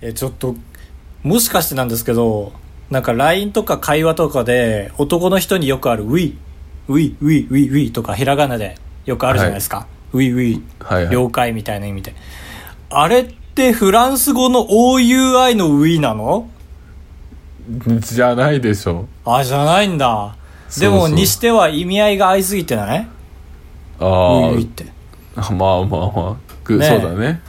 [0.00, 0.54] え、ちょっと、
[1.22, 2.52] もしかしてなんですけど、
[2.90, 6.34] なんか LINE とか会話とかで男の人によくあるウィ、
[6.88, 9.86] ウィ、ウィ、ウィ、ウィとかひらがなでよくあるじゃないですか。
[10.12, 11.12] ウィ、ウィ、はいはい。
[11.12, 12.14] 了解みたいな意味で。
[12.90, 16.48] あれってフランス語の OUI のウィなの？
[17.98, 19.08] じゃないでしょ。
[19.24, 20.36] あ、じゃないんだ。
[20.78, 23.00] でも、にしては意味合いが合いすぎてない？
[23.00, 23.06] ウ
[23.98, 24.86] あィ、ウィって。
[25.34, 26.36] あ まあまあまあ。
[26.62, 26.88] ぐねえ。
[26.88, 27.40] そうだね。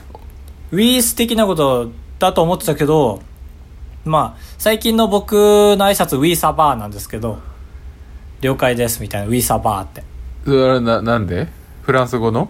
[0.72, 3.22] ウィース的なことだと思ってたけど、
[4.04, 7.38] まあ、最近の僕の挨拶ウィーサバーなんですけど、
[8.40, 10.02] 了解ですみたいな、ウィーサバーって。
[10.44, 11.48] それはななんで？
[11.82, 12.48] フランス語の？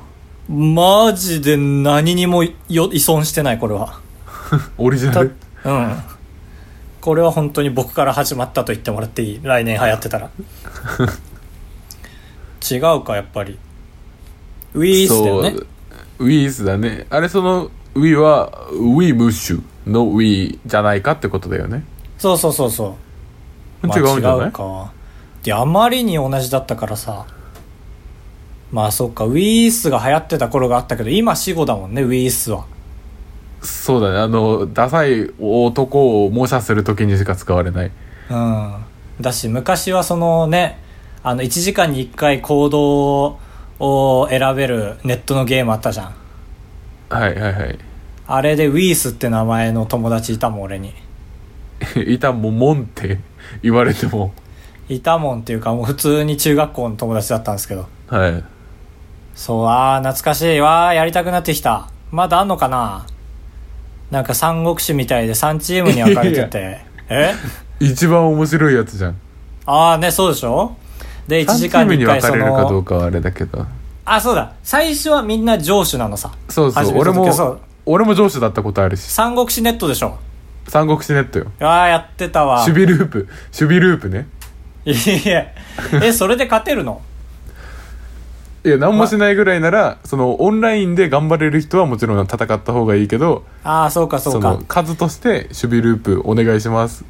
[0.49, 4.01] マジで何にもよ依存してない、これは。
[4.79, 5.35] オリジナたル
[5.65, 5.97] うん。
[7.01, 9.41] これは本当に僕から始まったと言ってもらっていい？
[9.43, 10.31] 来年流行ってたら。
[12.71, 13.59] 違うか、やっぱり。
[14.75, 15.55] ウィースだよね
[16.19, 21.85] ウィースだねあれそのウィはウィムッシュのウィじゃないかってことだよね
[22.19, 22.97] そうそうそうそ
[23.83, 23.87] う。
[23.87, 24.47] 違うんじゃまあ、ない？
[24.47, 24.93] 違うか。
[25.43, 27.27] で、あまりに同じだったからさ。
[28.73, 32.65] まあそっか、ウィースが流行ってた頃があったけど、今死後だもんね、ウィースは。
[33.63, 37.91] そうだねあのダサい男を模写するときにしか使われない
[38.31, 38.75] うん。
[39.21, 40.79] だし、昔はそのね、
[41.23, 43.39] あの、1時間に1回行動
[43.81, 46.15] を選べるネットのゲームあったじゃん。
[47.11, 47.79] はいはいはい
[48.31, 50.93] あれでウィースって名前の友達いたもん、俺に。
[52.07, 53.19] いたもんもんって？
[53.63, 54.33] 言われても
[54.89, 57.87] いたもんっていうか、もう普通に中学校の友達だったんですけど。
[58.09, 58.45] はい
[59.35, 60.61] そう、あー、懐かしい。
[60.61, 61.89] わー、やりたくなってきた。
[62.11, 63.07] まだあんのかな？
[64.11, 66.81] なんか三国志みたいで3チームに分かれてて。
[67.09, 67.33] え？
[67.81, 69.17] 一番面白いやつじゃん
[69.65, 70.73] あーね、そうでしょ？
[71.29, 73.65] で、1 3時チームに間に1回そ分かれるかどうの、かはあれだけど
[74.05, 74.53] あ、そうだ。
[74.65, 76.33] 最初はみんな上手なのさ。
[76.49, 77.25] そうそう俺も
[77.91, 79.03] 俺も上司だったことあるし。
[79.03, 80.19] 三国志ネットでしょ。
[80.69, 81.47] 三国志ネットよ。
[81.61, 82.61] あー、やってたわ。
[82.67, 83.19] 守備ループ。
[83.59, 84.27] 守備ループね。
[84.85, 84.93] い
[85.29, 85.47] や
[86.03, 87.01] え、それで勝てるの？
[88.65, 94.51] いや何もしないぐらいならそのオンラインで頑張れる人はもちろん戦った方がいいけどあー、そうかそうか。
[94.51, 94.59] の。
[94.67, 97.05] 数として守備ループお願いします。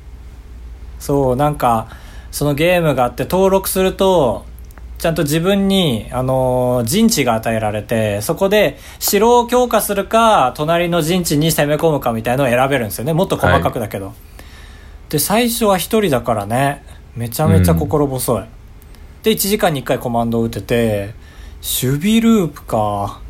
[1.00, 1.88] そう、なんか、
[2.30, 4.44] そのゲームがあって登録すると、
[4.98, 13.12] ちゃんと自分に、あのー陣地が与えられて、そこで城を強化するか、隣の陣地に攻め込むかみたいのを選べるんですよね。
[13.12, 14.14] もっと細かくだけど。
[15.08, 18.44] で、最初は一人だからね、めちゃめちゃ心細い。
[19.22, 21.14] で、1時間に1回コマンドを打てて、
[21.60, 23.20] 守備ループか。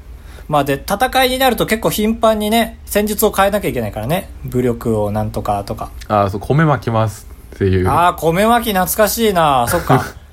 [0.49, 4.31] まあで、戦いになると結構頻繁にね、戦術を変えなきゃいけないからね。
[4.45, 5.91] 武力をなんとかとか。
[6.09, 9.67] ああそう米巻きますっていうああ、米巻き懐かしいな。
[9.69, 10.03] そっか。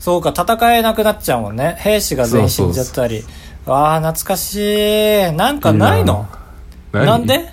[0.00, 1.76] そうか、戦えなくなっちゃうもんね。
[1.78, 3.22] 兵士が全員死んじゃったり。
[3.66, 5.32] ああ、懐かしい。
[5.32, 6.26] なんかないの？
[6.90, 7.06] 何？
[7.06, 7.52] なんで？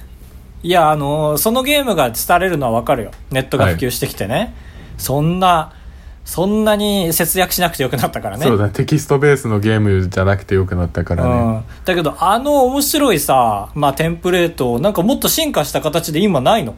[0.64, 3.12] いや、あのーそのゲームが伝れるのはわかるよ。
[3.32, 4.56] ネットが普及してきてね。
[4.98, 5.74] そんな、
[6.24, 8.46] そんなに節約しなくてよくなったからね。
[8.46, 11.64] そうだテキストベースのゲームじゃなくてよくなったからね、うん。
[11.84, 16.76] だけど、あの面白いさ、まあ、テンプレートをなんかもっと進化した形で今ないの？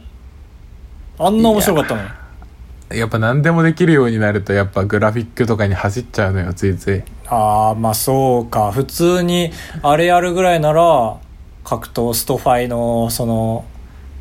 [1.18, 2.08] あんな面白かったのに。
[2.92, 7.02] やっぱ何でもできるようになるとやっぱグラフィックとかに走っちゃうのよついつい。
[7.28, 8.72] ああ、まあそうか。
[8.72, 9.52] 普通に、
[9.82, 11.18] あれやるぐらいなら、
[11.64, 13.64] 格闘ストファイの、その、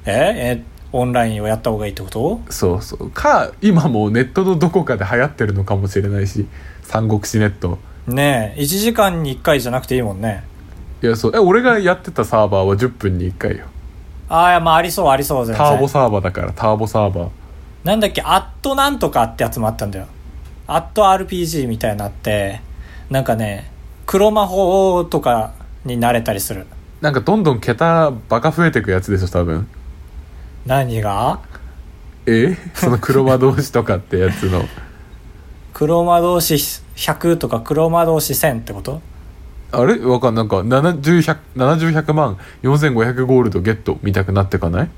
[0.05, 0.61] え？
[0.61, 2.41] え、オンラインをやった方がいいってこと？
[2.49, 3.09] そうそう。
[3.11, 6.47] か今もうネットのどこかで流行ってるのかもしれないし
[6.83, 7.79] 三国志ネット。
[8.07, 10.43] ねえ、1時間に1回じゃなくていいもんね。
[11.01, 11.31] いやそう。
[11.35, 13.65] え俺がやってたサーバーは10分に1回よ。
[14.29, 15.65] ああ、まあありそうありそう、全然。
[15.65, 17.29] ターボサーバーだからターボサーバー
[17.83, 20.07] なんだっけ、アットなんとかってやつもあったんだよ。
[20.67, 22.61] アット RPG みたいになって、
[23.09, 23.71] なんかね、
[24.05, 25.53] 黒魔法とか
[25.85, 26.67] になれたりする。
[27.01, 29.67] なんかどんどん桁バカ増えてくやつでしょ多分。
[30.65, 31.39] 何が？
[32.25, 32.57] え？
[32.73, 34.65] その黒魔同士とかってやつの。
[35.73, 39.01] 黒魔導士100とか黒魔導士1000ってこと？
[39.71, 39.97] あれ？
[39.99, 44.89] わかんなんか70100万4500ゴールドゲット見たくなってかない？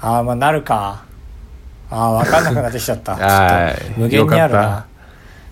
[0.00, 1.04] ああ、まあなるか。
[1.90, 3.14] ああ、わかんなくなってきちゃった。
[3.16, 4.86] はい無限にあるな。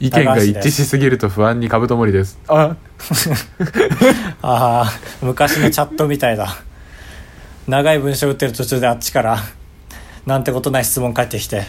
[0.00, 2.74] 意見が一致しすぎると不安にカブトモリですあ
[4.42, 4.92] ああ、
[5.22, 6.48] 昔のチャットみたいだ。
[7.66, 9.38] 長い文章打ってる途中であっちから、
[10.26, 11.62] なんてことない質問返ってきて、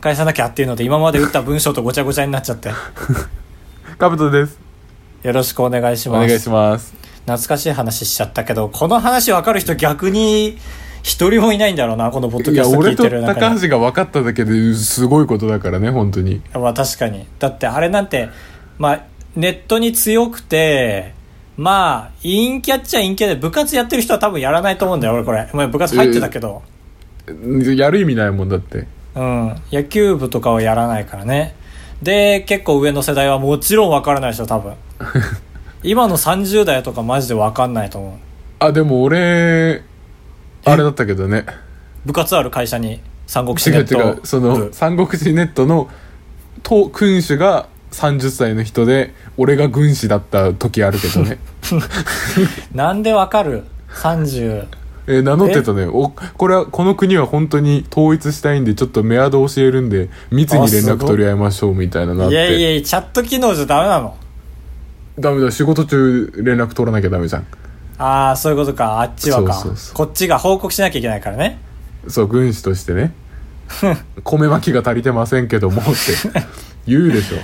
[0.00, 2.70] 返さなきゃっていうので今まで打った文章とごちゃごちゃになっちゃって。
[3.98, 4.58] カブトです
[5.22, 6.24] よろしくお願いします。
[6.24, 6.94] お願いします
[7.26, 10.58] 懐かしい話しちゃったけど、この話わかる人逆に
[11.02, 13.40] 一人もいないんだろうな、このポッドキャスト聞いてる中で。
[13.40, 17.26] 高橋が分かっただけですごいことだからね本当にまあ確かに。
[17.38, 18.28] だってあれなんて、
[18.78, 19.04] まあ、
[19.36, 21.14] ネットに強くて、
[21.56, 25.48] まあ、陰キャっちゃ陰キャで部活やってる人は多分やらないと思うんだよ、俺これ。
[25.52, 26.62] まあ部活入ってたけど。
[27.76, 29.54] やる意味ないもんだってうん。
[29.70, 31.54] 野球部とかはやらないからね。
[32.02, 34.74] で、結構上の世代はもちろんわからないでしょ、多分。
[35.82, 38.12] 今の30代とかマジでわかんないと思う。
[38.58, 39.82] あでも俺
[40.64, 41.46] あれだったけどね。
[42.04, 45.88] 部活ある会社に三国志違うネット違うその部三国志ネットの
[46.62, 51.38] と君主が30歳の人で俺が軍師だった時あるけどね。
[52.74, 54.66] なんでわかる ?30。
[55.06, 62.34] えー名乗ってたねおこれはこの国は本当に統一したいんでちょっとメアド教えるんで密に連絡取り合いましょうみたいななって。
[62.34, 64.16] いやいやいや、チャット機能じゃダメなの。
[65.18, 67.46] ダメだ仕事中連絡取らなきゃダメじゃん
[68.02, 69.02] ああ、そういうことか。
[69.02, 69.52] あっちはか。
[69.52, 71.60] そうそうそうこっちが報告しなきゃいけないからね。
[72.08, 73.12] そう軍師としてね
[74.24, 75.90] 米まきが足りてませんけどもって
[76.86, 77.36] 言うでしょ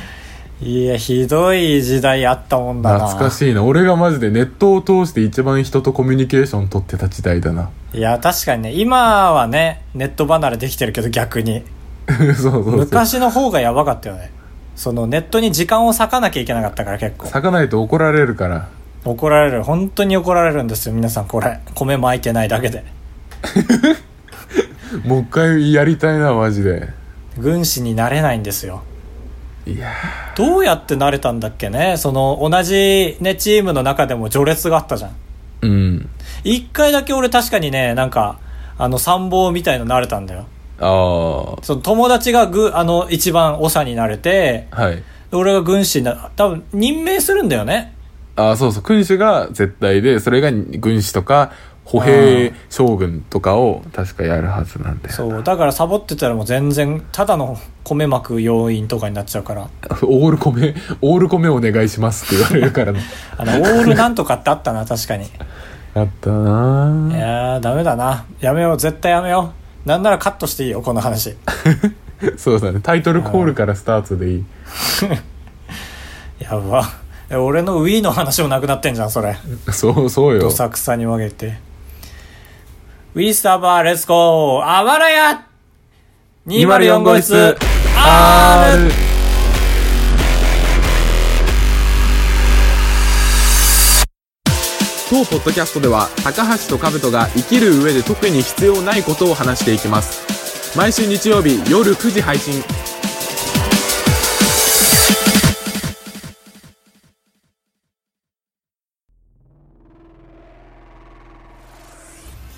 [0.65, 3.01] いや、ひどい時代あったもんだな。
[3.01, 11.63] 懐かしいな俺がマジでネットを通して一番人とコミュニケーション取ってた時代だないや、確かにね、今はね、ネット離れできてるけど逆に。
[12.09, 14.33] そうそうそう昔の方がやばかったよね。
[14.75, 17.27] そのネットに時間を割かなきゃいけなかったから結構。
[17.27, 18.69] 咲かないと怒られるから
[19.11, 19.63] 怒られる。
[19.63, 21.61] 本当に怒られるんですよ、皆さんこれ。
[21.75, 22.85] 米巻いてないだけで。
[25.05, 26.89] もう一回やりたいなマジで
[27.39, 28.83] 軍師になれないんですよ。
[29.67, 29.91] いや
[30.37, 31.97] どうやってなれたんだっけね？
[31.97, 35.11] その同じね、チームの中でも序列があったじゃん。
[35.11, 35.15] ー
[35.63, 36.09] うん
[36.45, 38.39] 一回だけ俺確かにね、なんか、
[38.79, 40.47] あの参謀みたいのなれたんだよ。
[40.79, 44.97] あその友達がぐ、あの、一番長になれて、あはい
[45.31, 47.96] で俺が軍師にな、多分任命するんだよね。
[48.37, 51.53] ああそうそう君主が絶対でそれが軍師とか
[51.87, 55.43] 歩兵将軍とかを確かやるはずなんだよそう。
[55.45, 59.71] だからサボってたらもう全然、ただの米まく要員とかになっちゃうから。
[60.03, 63.01] オール米オール米お願いしますって言われるからね
[63.39, 65.27] あの、オールなんとかってあったな、確かに。
[65.27, 65.29] い
[65.95, 68.25] やったなぁやー、ダメだな。
[68.41, 69.53] やめよう、絶対やめよ
[69.85, 69.89] う。
[69.89, 71.37] なんならカットしていいよ、この話。
[72.37, 74.45] そうだねタイトルコールからスタートでいい
[76.43, 77.06] やば。
[77.29, 79.37] え俺の Wii の話もなくなってんじゃん、それ。
[79.73, 81.59] そうそうよどさくさに分けて。
[83.17, 85.47] Wii スタバーレッツゴーあばらや
[86.47, 87.57] !204 号室
[87.97, 88.93] R!
[95.09, 102.61] 当ポッドキャストでは高橋と兜が生きる上で特に必要ないことを話していきます毎週日曜日夜9時配信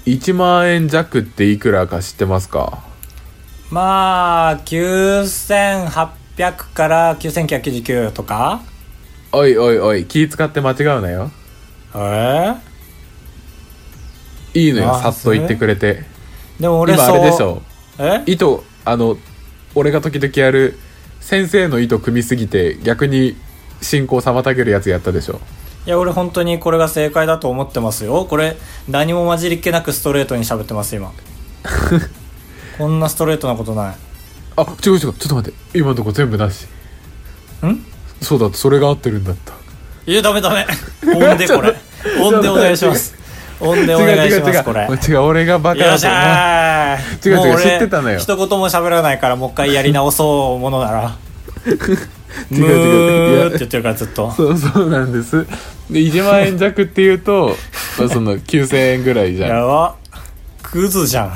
[0.09, 2.83] 1万円弱っていくらか知ってますか？
[3.71, 6.11] まあ、9800
[6.73, 8.63] から9999とか？
[9.33, 11.31] おいおいおい気使って間違うなよ。
[11.95, 12.55] え
[14.55, 16.05] いいのよあさっと言ってくれて。
[16.59, 17.05] ー、でも俺今。
[17.05, 17.61] あれでしょ？
[17.99, 18.23] え？
[18.25, 19.19] 糸あの
[19.75, 20.79] 俺が時々やる
[21.21, 23.37] 先生の糸組みすぎて逆に
[23.83, 25.39] 進行妨げるやつやったでしょ？
[25.89, 28.27] いや、俺本当にこれが正解だと思ってますよ。
[28.27, 28.59] これ、
[28.91, 31.13] 何も混じりっけなくストレートに喋ってます、今。
[32.77, 33.97] こんなストレートなことない。
[34.59, 36.67] あ違う違うちょっと待って今のとこ全部なし
[37.65, 37.87] ん？
[38.21, 39.55] そうだったそれが合ってるんだった
[40.07, 40.67] いや、ダメダメ。
[41.07, 41.75] 音でこれ。
[42.21, 43.15] 音でお願いします。
[43.59, 44.83] 音でお願いします、これ。
[44.83, 46.07] 違う違う俺がバカだと
[47.27, 51.17] 違う違う知ってたのよ一言も喋らないからもう一回やり直そうものなら
[52.53, 53.37] 違うム違う。
[53.37, 53.45] いや。
[53.45, 54.31] ーって言ってるからずっと。
[54.33, 55.47] そうそうなんです。
[55.91, 57.57] で1万円弱っていうと
[57.99, 59.51] まあその9000円ぐらいじゃん。
[59.51, 59.95] やば。
[60.63, 61.33] クズじゃん。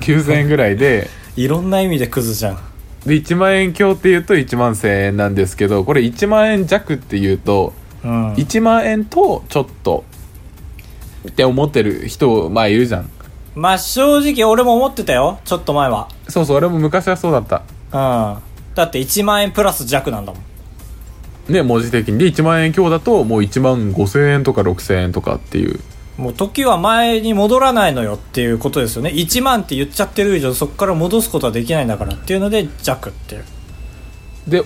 [0.00, 1.08] 9000円ぐらいで。
[1.36, 2.58] いろんな意味でクズじゃん。
[3.06, 7.72] で1万円強っていうと1万1000円なんですけどこれ1万円弱っていうと
[8.04, 8.32] うん。
[8.34, 10.04] 1万円とちょっと
[11.28, 13.10] って思ってる人まあいるじゃん。
[13.54, 15.38] まあ正直俺も思ってたよ。
[15.44, 16.08] ちょっと前は。
[16.28, 17.62] そうそう俺も昔はそうだった。
[17.92, 17.98] う
[18.42, 18.45] ん
[18.76, 21.52] だって1万円プラス弱なんだもん。
[21.52, 22.18] ね文字的に。
[22.18, 25.80] で1万円強だともう1万5000円とか6000円とかっていう。
[26.18, 29.10] もう時は前に戻らないのよっていうことですよね。
[29.10, 33.44] 1万って言っちゃってる以上そこから戻すことはできないんだからっていうので弱っていう。
[34.46, 34.62] で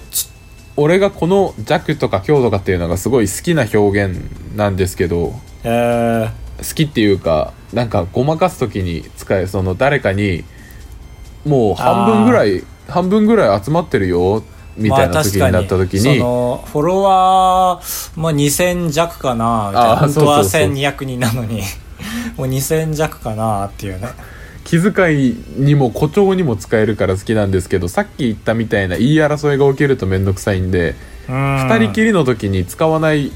[0.76, 10.44] 俺がこの弱とか強とかっていうのがすごい好きな表現なんですけどえ好きっていうかなんかごまかす時に使えその誰かに
[11.44, 14.44] もう半分ぐらい半分ぐらい集まってるよー、
[14.76, 20.72] みたいな時になった時に、フォロワー、まあ、2000弱かな本当はそうそうそう。
[20.72, 21.62] 1200人なのに。
[22.36, 24.08] もう2000弱かなっていうね。
[24.64, 30.94] 気遣いにも誇張にも使えるから好きなんですけどさっき言ったみたいな言い争いが起きると面倒くさいんで、
[31.28, 31.68] うん。
[31.68, 33.32] 二人きりの時に使わない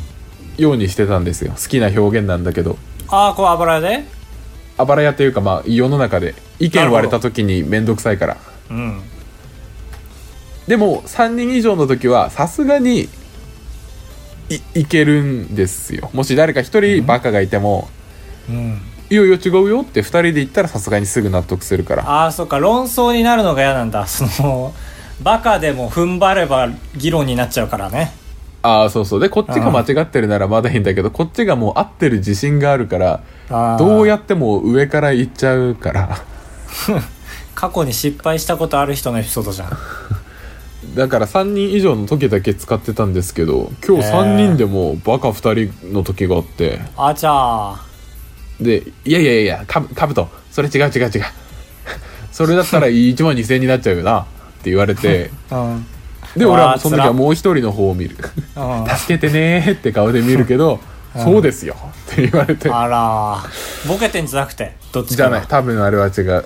[0.57, 1.53] ようにしてたんですよ。
[1.53, 2.79] 好きな表現なんだけど。
[3.09, 4.05] ああこうあばら屋で？
[4.77, 8.37] あばら屋っていうかまあ世の中で意見割れた時に面倒くさいから。
[8.71, 9.03] うん
[10.67, 13.09] でも3人以上の時はさすがに
[14.49, 16.11] いいけるんですよ。
[16.13, 17.89] もし誰か1人バカがいても
[18.49, 18.81] うん
[19.11, 22.09] 「いやいや違うよ」って2人で言ったらさすがにすぐ納得するから。
[22.09, 22.59] ああそっか。
[22.59, 24.07] 論争になるのが嫌なんだ。
[24.09, 24.75] その
[25.23, 28.13] バカでも踏ん張れば議論になっちゃうからね。
[28.63, 29.21] ああそうそう。
[29.21, 33.21] でこっちが間違ってるならまだいいんだけどこっちがもう合ってる自信があるから
[33.79, 36.19] どうやっても上から行っちゃうから。
[37.55, 39.69] 過去に失敗したことある人のエピソードじゃん
[40.95, 46.81] だから3人以上の時だけ使ってたんですけど今日3人でもバカ2人の時があって。
[46.97, 48.65] あちゃー。
[48.65, 51.25] で「いやいやいやかかぶとそれ違う違う違う。
[52.31, 54.25] それだったら1万2000円になっちゃうよな」っ
[54.63, 55.31] て言われて。
[55.51, 55.87] うん。
[56.37, 58.17] で俺はその時はもう一人の方を見る。
[58.57, 58.87] うん。
[58.97, 60.81] 助けてねーって顔で見るけど
[61.17, 61.77] 「そうですよ」
[62.13, 62.69] って言われて。
[62.71, 63.89] あらー。
[63.89, 66.45] ボケてんじゃなくてどっちじゃない多分あれは違う。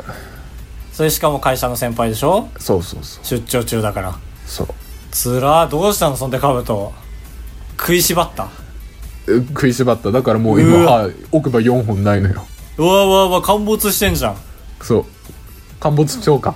[0.92, 2.48] それしかも会社の先輩でしょ？
[2.58, 3.24] そうそうそう。
[3.24, 4.14] 出張中だから
[4.48, 4.68] そう。
[5.10, 5.68] つらー。
[5.68, 6.92] どうしたのそんでかぶと
[7.78, 8.48] 食いしばった。
[9.26, 10.10] う食いしばった。
[10.10, 12.46] だからもうう今わ歯奥歯4本ないのよ。
[12.78, 14.36] うわうわうわ陥没してんじゃん。
[14.80, 15.04] そう。
[15.78, 16.54] 陥没長官。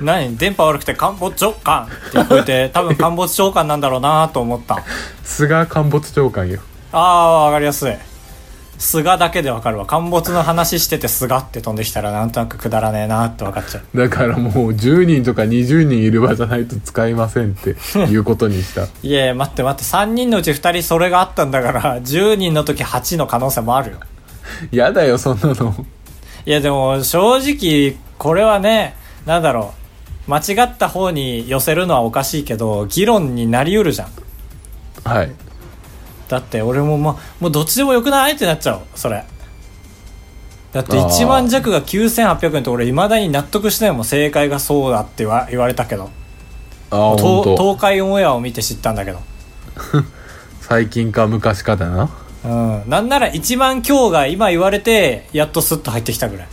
[0.00, 0.36] 何？
[0.36, 4.84] 電波悪くて陥没長官って聞こえて 多分陥没長官なんだろうなと思った。
[5.24, 6.60] 菅陥没長官よ。
[6.92, 7.92] ああわかりやすい
[8.78, 9.86] 菅だけでわかるわ。
[9.86, 13.96] 陥没の話してて菅って飛んできたらなんとなくくだらねえなって分かっちゃう。
[13.96, 18.86] だからもう10人とか20人いる場じゃないと使いませんっていうことにした。
[19.02, 19.90] いやいや待って待って。
[19.90, 23.98] 3人のうち2人それがあったんだから10人の時8の可能性もあるよ。
[24.70, 25.74] やだよそんなの。
[26.44, 29.74] いやでも正直これはねなんだろ
[30.28, 30.30] う。
[30.30, 34.08] 間違った方に寄せるのはおかしいけど議論になりうるじゃん。
[35.04, 35.45] はい
[36.28, 38.32] だって俺もまもうどっちでもよくない？
[38.32, 39.24] ってなっちゃうそれ。
[40.72, 46.10] だってあー1万弱が9800円って俺いまだに納得してないもん正解がそうだって言わ言われたけど。
[46.90, 47.74] ああと本当。
[47.74, 49.20] 東海オンエアを見て知ったんだけど。
[50.60, 52.10] 最近か昔かだな。
[52.44, 52.82] うん。
[52.90, 56.48] なんなら1万強が今言われてやっとスッと入ってきたぐらい。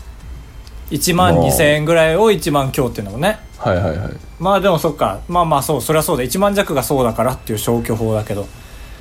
[0.92, 3.39] 1万2000円ぐらいを1万強っていうのもね。
[3.58, 4.12] はいはいはい。
[4.39, 5.22] まあでもそっか。
[5.27, 6.24] まあまあそうそりゃそうだ。
[6.24, 8.48] 1万弱がそうだからっていう消去法だけど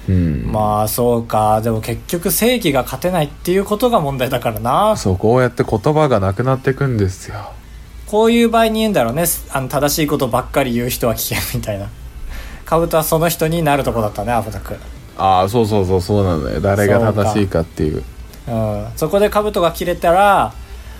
[0.08, 0.50] うん。
[0.50, 1.60] まあそうか。
[1.60, 4.96] でも結局正義が勝てないっていうことが問題だからな。
[4.96, 7.52] そうこうやって言葉がなくなってくんですよ。
[8.06, 9.24] こういう場合に言うんだろうね。
[9.50, 11.88] あの正しいことばっかり言う人は危険みたいな。
[12.64, 14.76] カブトはその人になるとこだったね危なく
[15.18, 18.02] ああそうそうそうそうなんだよ誰が正しいかっていう。
[18.48, 18.86] うん。
[18.96, 20.54] そこでカブトが切れたら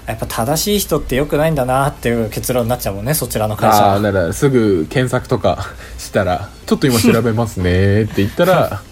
[0.07, 3.93] やっぱ正しい人ってよくないんだなっていう結論になっちゃうもんねそちらの会社は。
[3.93, 5.67] ああだからすぐ検索とか
[5.99, 8.83] したら「ちょっと今調べますね」って言ったら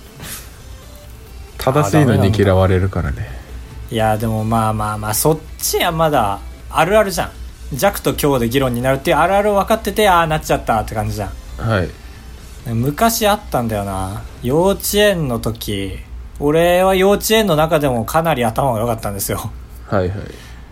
[1.61, 3.29] 正しいのに嫌われるからね。
[3.90, 6.40] いやでもまあまあまあそっちはまだ
[6.71, 7.31] あるあるじゃん。
[7.76, 11.31] 弱と強で議論になるっていうあるある分かっててああなっちゃったって感じじゃん。
[11.59, 11.88] はい。
[12.73, 14.23] 昔あったんだよな。
[14.43, 15.99] 幼稚園の時。
[16.38, 19.50] 俺は幼稚園の中でもかなり頭が良かったんですよ。
[19.87, 20.19] はいはい。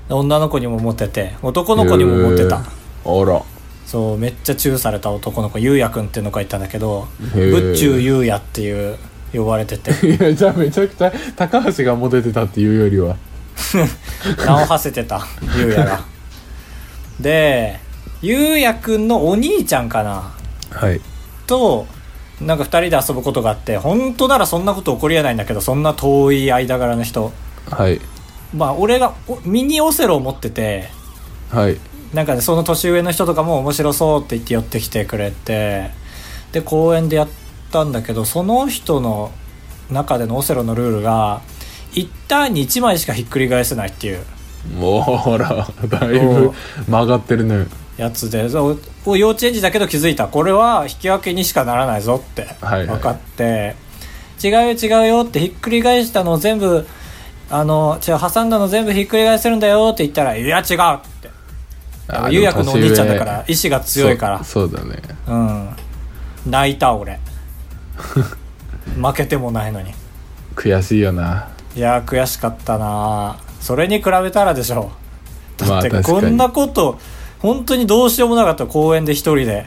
[0.08, 1.34] 女の子にもモテて。
[1.42, 2.56] 男の子にもモテた。
[2.56, 3.22] へー。
[3.22, 3.42] あら。
[3.84, 5.58] そうめっちゃチューされた男の子。
[5.58, 8.98] ゆうやくんっていうのがいたんだけどぶっちゅうゆうやっていう
[9.32, 9.90] 呼ばれてて。
[10.06, 13.16] いやじゃあめちゃくちゃ高橋がモテてたっていうよりは。
[14.46, 16.00] 名を馳せてたゆうやが。
[17.20, 17.80] で
[18.22, 20.32] ゆうやくんのお兄ちゃんかな。
[20.70, 21.00] はい。
[21.46, 21.86] と
[22.40, 27.32] なんか2人で遊ぶことがあって本当ならそんなこと起こりえないんだけどそんな遠い間柄の人。
[27.70, 28.00] はい。
[28.54, 30.90] まあ俺がおミニオセロを持ってて
[31.50, 31.78] はい。
[32.14, 35.90] なんかねその年上の人とかも面白そうって言って寄ってきてくれて
[36.52, 37.28] で公園でやっ
[37.70, 39.32] たんだけどその人の
[39.90, 41.40] 中でのオセロのルールが
[41.92, 44.24] 1ターンに1枚しかひっくり返せないっていう。
[44.76, 46.52] もうほらだいぶ
[46.88, 47.66] 曲がってるね。
[47.96, 50.28] やつでそうお幼稚園児だけど気づいた。
[50.28, 52.86] これは引き分けにしかならないぞってはいはい。
[52.86, 53.74] 分かって、
[54.42, 56.86] 違うよ違うよってひっくり返したのを全部
[57.50, 60.78] あの違う挟んだの全部ひっくり返せるんだよって言ったらいや違うって。
[62.08, 64.44] やっぱゆうやくんのお兄ちゃんだから意志が強いから。
[64.44, 64.96] そうだね。
[65.26, 65.70] うん。
[66.46, 67.18] 泣いた俺
[69.00, 69.92] 負けてもないのに。
[70.54, 71.48] 悔しいよな。
[71.76, 73.36] いやー悔しかったな。
[73.60, 74.90] それに比べたらでしょ。
[75.56, 76.98] だってこんなこと
[77.40, 79.66] 本当にどうしようもなかった公園で一人で。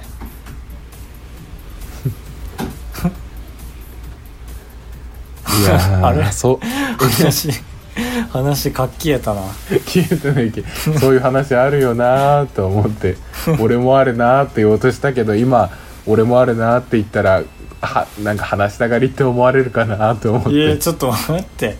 [5.47, 6.31] いやー あれ？
[6.31, 7.50] そう話
[8.31, 9.41] 話かっきえたな。
[9.85, 10.67] 消えてないけど
[11.00, 13.17] そういう話あるよなーと思って
[13.59, 15.69] 俺もあるなーって言おうとしたけど今
[16.07, 17.43] 俺もあるなーって言ったら
[17.81, 21.77] はなんか話したがりって思われるかなと思っいやてちょっと待って。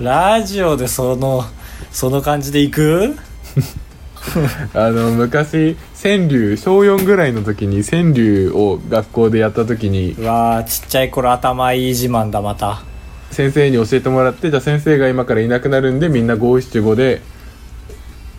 [0.00, 1.44] ラジオでその
[1.90, 3.14] その感じでいく？
[4.74, 12.82] あの昔川柳小4ぐらいの時に川柳を学校でやった時にうわーちっちゃい頃頭いい自慢だまた。
[13.30, 17.20] 先生に教えてもらってじゃあ先生が今からいなくなるんでみんな五七五で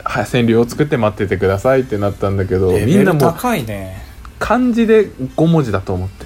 [0.04, 4.02] は川柳を作って待っててくださいってなったんだけどみんなもう高いね。
[4.40, 6.26] 漢字で5文字だと思って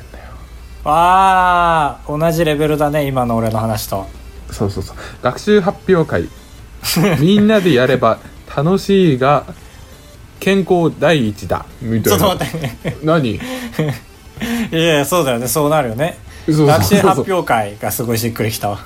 [0.84, 4.08] あー同じレベルだね今の俺の話と。
[4.52, 4.98] そうそうそう。
[5.22, 6.28] 学習発表会。
[7.20, 8.18] みんなでやれば
[8.56, 9.46] 楽しいが
[10.40, 11.66] 健康第一だ。
[11.82, 12.20] みたいな。
[12.20, 12.98] ちょっと待って。
[13.04, 13.30] 何？
[13.36, 13.40] い
[14.72, 15.48] やいやそうだよね。
[15.48, 16.18] そうなるよね。
[16.48, 18.80] 学習発表会がすごいしっくりきたわ。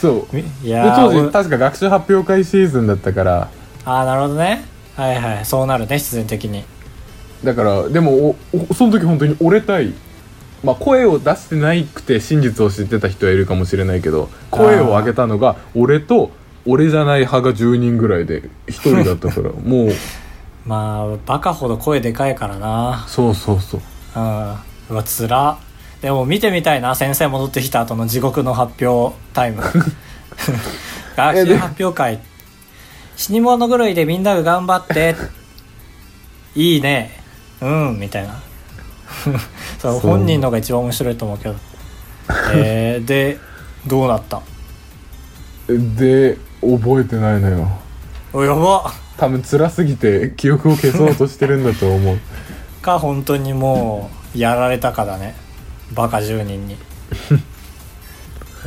[0.00, 0.38] そう。
[0.38, 3.48] いでや当時確か学習発表会シーズンだったから。
[3.86, 4.64] ああなるほどね。
[4.96, 5.44] はいはい。
[5.44, 6.64] そうなるね必然的に。
[7.42, 8.36] だからでもお
[8.70, 9.94] おその時本当に折れたい
[10.64, 16.30] まあ声を出してないくて真実を知ってた人はいるかもしれないけど声を上げたのが俺と
[16.66, 19.92] 俺じゃない派が10人ぐらいで1人だったから もう。
[20.66, 23.04] まあバカほど声でかいからな。
[23.08, 23.80] そうそうそう。
[24.16, 24.54] うん。
[24.90, 25.58] うわつら
[26.02, 29.62] でも見てみたいな先生戻ってきた後の地獄の発表タイム。
[31.16, 32.20] 学習発表会。
[33.16, 35.16] 死に物狂いでみんなが頑張って。
[36.54, 37.18] いいね。
[37.60, 38.40] うんみたいな
[39.78, 39.98] そう。
[40.00, 41.54] 本人のが一番面白いと思うけど。
[42.54, 43.38] えー、で
[43.86, 44.42] どうなった？
[45.68, 47.68] で覚えてないのよ。
[48.32, 48.92] おやば。
[49.16, 52.18] 多分辛すぎて記憶を消そうとしてるんだと思う。
[52.82, 55.34] か本当にもうやられたかだね。
[55.92, 56.76] バカ10人に。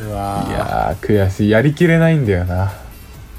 [0.00, 0.50] うわー。
[0.50, 1.50] いやー悔しい。
[1.50, 2.72] やりきれないんだよな。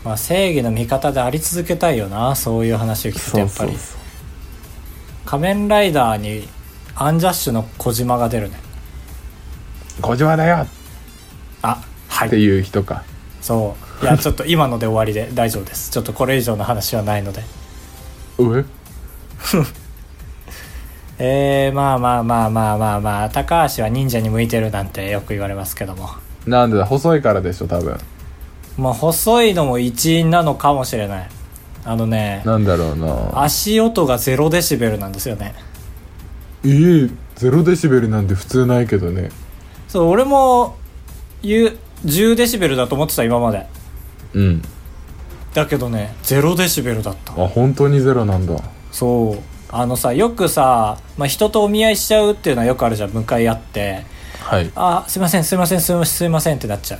[0.04, 3.72] まあ、正義の味方であり続けたいよなそういう話を聞くとやっぱり。
[3.72, 3.98] そうそう。
[5.26, 6.48] 仮面ライダーに
[6.96, 8.58] アンジャッシュの小島が出るね。
[10.02, 10.58] 小島だよ。
[10.58, 10.68] っ
[11.64, 13.04] あはていいう人か。
[13.42, 14.06] そう。
[14.06, 15.92] いやちょっと今ので終わりで 大丈夫です。
[15.92, 17.44] ちょっとこれ以上の話はないので。
[18.38, 18.66] 上
[21.20, 21.70] え？
[21.72, 23.00] ー、まあまあまあまあまあ。
[23.00, 26.10] まあ高橋は忍者に向いてるなんてよく言われますけども。
[26.46, 26.86] なんでだ？
[26.86, 27.98] 細いからでしょ多分。
[28.78, 31.30] まあ細いのも一因なのかもしれない。
[31.86, 33.44] あのねなんだろうな。
[33.44, 35.54] 足音が0デシベルなんですよね
[36.66, 39.30] ええゼロデシベルなんて普通ないけどね。
[39.88, 40.76] そう俺も
[41.42, 43.68] 言う10デシベルだと思ってた今まで。
[44.34, 44.62] うん。
[45.54, 47.34] だけどね0デシベルだった。
[47.34, 48.56] あ本当にゼロなんだ。
[48.92, 49.40] そう。
[49.70, 54.06] あのさよくさ、まあ、人とお見合いしちゃうっていうのはよくあるじゃん向かい合って。
[54.42, 57.00] はい「あすいませんすいませんすいませんすいません」ってなっちゃう。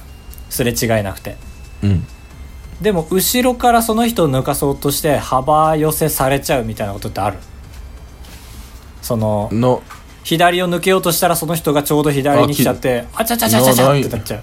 [0.50, 1.36] すれ違いなくて。
[1.84, 2.06] うん。
[2.82, 7.38] でも後ろからその人を抜かそうとして幅寄せされちゃうみたいなことってある？
[9.04, 9.84] そのの。
[10.24, 14.38] 左を抜けようとしたらその人がちょうど左に来ちゃってあちゃちゃちゃちゃちゃってなっちゃ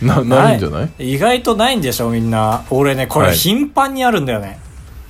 [0.00, 0.04] う。
[0.06, 0.56] なない。
[0.56, 1.14] んじゃない？
[1.14, 2.64] 意外とないんでしょみんな。
[2.70, 3.36] 俺ねこれはい。
[3.36, 4.60] 頻繁にあるんだよね、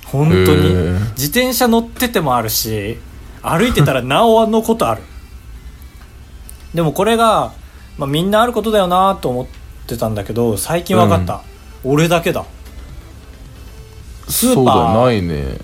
[0.05, 0.73] 本当に。
[1.15, 2.97] 自転車乗っててもあるし
[3.43, 5.03] 歩いてたら なおあのことある。
[6.73, 7.51] でもこれが、
[7.99, 9.45] まあ、みんなあることだよなと思っ
[9.85, 11.43] てたんだけど最近分かった、
[11.83, 12.45] 俺だけだ。
[14.27, 15.59] スーそうだパーないね。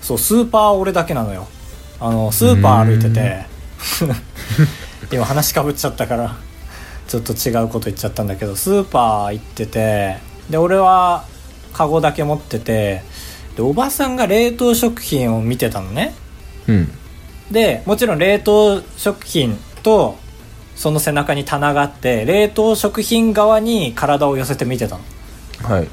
[0.00, 1.48] そうスーパー俺だけなのよ
[2.00, 3.46] あのスーパー歩いてて
[5.12, 6.36] 今話かぶっちゃったから
[7.08, 10.18] ちょっと違うこと言っちゃったんだけどスーパー行ってて
[10.50, 11.24] で俺は
[11.72, 13.02] カゴだけ持ってて
[13.56, 16.14] でおばさんが冷凍食品を見てたのね。
[16.68, 16.88] うん。
[17.50, 20.16] でもちろん冷凍食品と
[20.74, 25.02] その背中に棚があって冷凍食品側に体を寄せて見てたの。
[25.62, 25.88] はい。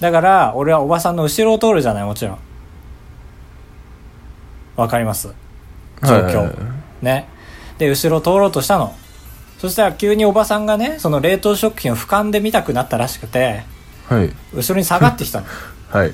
[0.00, 2.38] だから俺はおばさんの後ろを通るじゃないもちろん
[4.76, 5.34] わかります。
[6.02, 6.54] 状況、
[7.02, 7.28] ね。
[7.78, 8.94] で後ろを通ろうとしたの。
[9.58, 13.64] そしたら急におばさんがねその冷凍食品を俯瞰で見たくなったらしくて
[14.08, 14.30] はい。
[14.54, 15.46] 後ろに下がってきたの。
[15.90, 16.12] はい。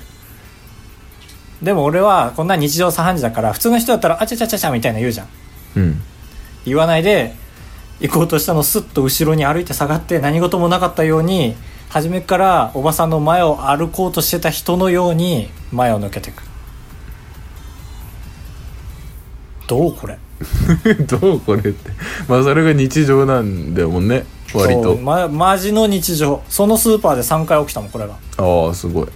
[1.63, 5.27] でも俺はこんな日常茶飯事だから普通の人だったらあちゃちゃちゃちゃみたいな言うじゃん。
[5.77, 6.03] うん。
[6.65, 7.35] 言わないで
[8.01, 11.55] 行こうとしたのスッと後ろに歩いて下がって何事もなかったように
[11.89, 16.43] 初めからおばさんの前を歩こうとしてた人のように前を抜けていく
[19.71, 20.19] どうこれ？
[21.07, 21.91] どうこれって。
[22.27, 24.25] まあそれが日常なんだもんね。
[24.53, 24.97] 割と。
[24.97, 26.43] ま、マジの日常。
[26.49, 28.15] そのスーパーで3回起きたもんこれが。
[28.39, 29.07] ああすごい。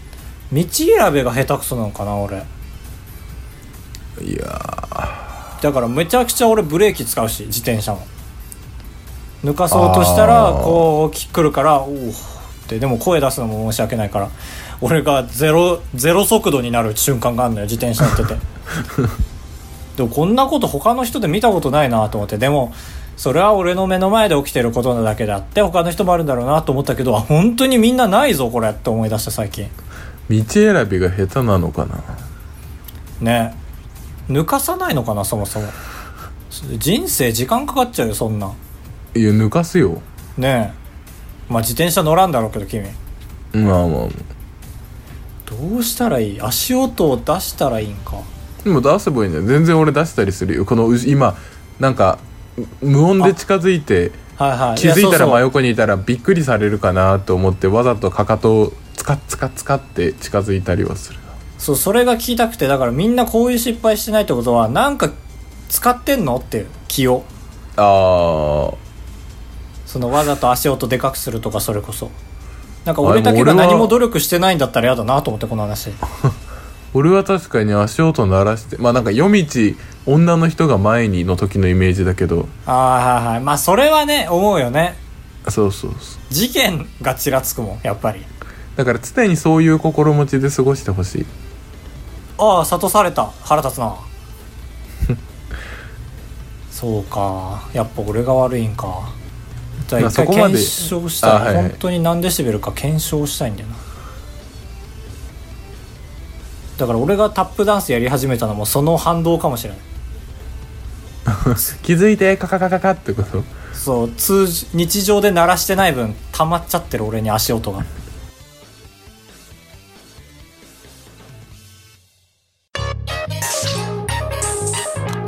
[0.53, 2.37] 道選べが下手くそなのかな俺。
[4.23, 4.47] いや
[5.61, 8.07] だからめちゃくちゃ俺ブレーキ使うし自転車も。
[9.45, 12.13] 抜かそうとしたらこう来るからおおっ
[12.69, 12.79] て。
[12.79, 14.29] でも声出すのも申し訳ないから。
[14.81, 18.35] 俺がゼロゼロ速度になる瞬間があるのよ自転車乗ってて
[19.97, 22.39] でもこんなこと他の人で見たことないなと思って。
[22.39, 22.73] でも
[23.17, 29.69] それは俺の目の前で起きてることなだけであって他の人もあるんだろうなと思ったけどあ本当にみんなないぞこれって思い出した最近。
[30.29, 32.03] 道選びが下手なのかな？
[33.21, 33.55] ね。
[34.29, 35.69] 抜かさないのかなそもそも。
[36.79, 38.53] 人生時間かかっちゃうよそんな。
[39.15, 40.01] いや抜かすよ。
[40.37, 40.75] ね。
[41.49, 42.89] えまあ自転車乗らんだろうけど君。
[43.53, 44.09] まあまあ。
[45.47, 46.41] どうしたらいい？
[46.41, 48.23] 足音を出したらいいんか
[48.65, 49.45] でも出せばいいんだよ。
[49.45, 50.65] 全然俺出したりするよ。
[50.65, 51.37] このう今
[51.79, 52.19] なんか
[52.81, 54.77] 無音で近づいてはいはい。
[54.77, 61.19] 気づいたら真横にいたらびっくりされるかなと思ってわざとかかとをつかつかつかって近づいたりはする
[61.59, 65.11] そうそれが聞きたくてだからみんなこういう失敗してないってことはなんか
[65.69, 67.25] 使ってんのっていう気を。
[67.77, 68.75] ああ
[69.87, 72.11] そのわざと足音でかくするとかそれこそ。
[72.85, 75.91] なんか俺だけが何も努力してないんだったら嫌だなと思ってこの話
[76.95, 79.47] 俺は確かに足音鳴らしてまあなんか夜道
[80.07, 82.49] 女の人が前にの時のイメージだけど。
[82.67, 83.41] ああはいはい。
[83.41, 84.97] まあそれはね思うよね。
[85.49, 86.33] そうそうそう。
[86.33, 88.25] 事件がちらつくもんやっぱり。
[88.77, 91.27] だから常にそういう心持ちで過ごしてほしい。
[92.39, 93.27] ああ諭された。
[93.43, 93.97] 腹立つな。
[96.71, 97.69] そうか。
[97.73, 99.09] やっぱ俺が悪いんか。
[99.89, 101.69] じゃあまあ一回検証したら、あはいはい。
[101.71, 103.84] 本当に何デシベルか検証したいんだよな
[106.79, 109.79] だから俺がタップダンスやり始めたのもその反動かもしれない。
[111.83, 113.43] 気づいてカカカカカってこと？
[113.73, 117.85] そう通じ日常で鳴らしてない分溜まっちゃってる俺に足音が。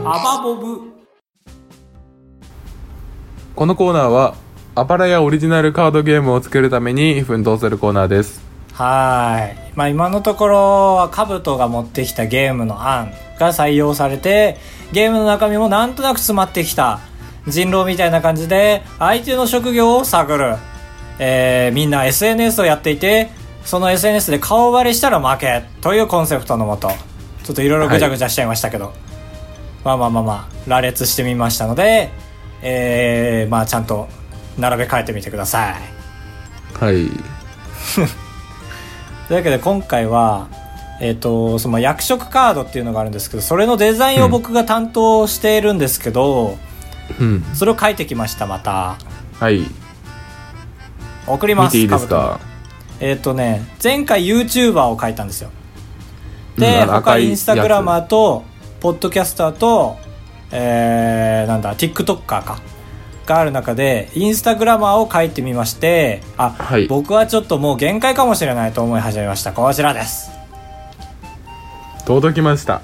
[0.05, 0.81] アバボブ。
[3.57, 4.35] このコーナーは
[4.75, 8.46] アパラやオリジナルカードゲームを作るために奮闘するコーナーです
[8.77, 9.73] はーい。
[9.75, 14.59] まあ今のところはカブトが持ってきたゲームの案が採用されて、
[14.93, 17.01] ゲームの中身もなんとなく詰まってきた。
[17.49, 20.57] 人狼みたいな感じで相手の職業を探る。
[21.19, 23.31] えー、みんな SNS をやっていて、
[23.65, 26.91] その SNS で顔バレしたら負けというコンセプトのもと、
[27.45, 28.93] ちょっといろいろぐちゃぐちゃしちゃいましたけど、
[29.85, 32.11] まあまあまあまあ、羅列してみましたので、
[32.61, 34.09] えー、まあちゃんと
[34.59, 35.75] 並べ替えてみてください。
[36.75, 37.09] はい
[39.29, 40.49] というわけで今回は、
[41.01, 46.57] えっ、と、その役職カードっていうのがあるんですけど、それのデザインを僕が担当しているんですけど、
[47.21, 48.97] うんそれを書いてきました、また。
[49.39, 49.63] はい
[51.27, 51.77] 送ります。
[51.77, 52.39] いいですか？
[53.01, 55.51] えっ、とね、前回 YouTuber を書いたんですよ。
[56.57, 58.45] で、うん他インスタグラマーと、
[58.81, 59.99] ポッドキャスターと、
[60.53, 62.59] えー、なんだ、TikToker か。
[63.27, 69.53] がある中で、インスタグラマーを書いてみまして、あ、はい僕はちょっともう限界かもしれないと思い始めました。
[69.53, 70.31] こちらです。
[72.07, 72.83] 届きました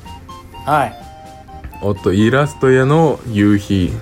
[0.66, 0.94] はい。
[1.80, 3.92] おっとイラスト屋の夕日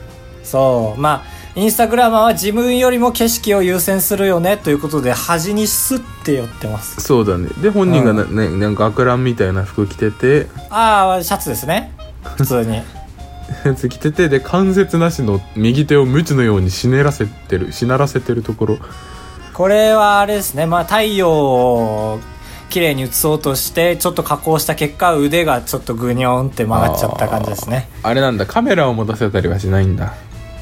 [0.43, 1.01] そう。
[1.01, 7.01] まあ、インスタグラマーは自分よりも景色を優先するよねということで、端にスッて寄ってます。
[7.01, 11.93] そうだねで本人がな,、ね、なんか悪乱みたいな服着ててああ、シャツですね。
[12.37, 12.81] 普通に。
[13.65, 18.79] や つ着ててで関節なしの右手を鞭のようにしねらせてるしならせてるところ
[19.53, 20.65] これはあれですね。
[20.65, 22.21] まあ、太陽を
[22.71, 27.91] 綺麗に映そうとして、ちょっと加工した結果、腕がちょっとグニョンって曲がっちゃった感じですね。
[28.03, 30.15] あれなんだカメラを持たせたりはしないんだ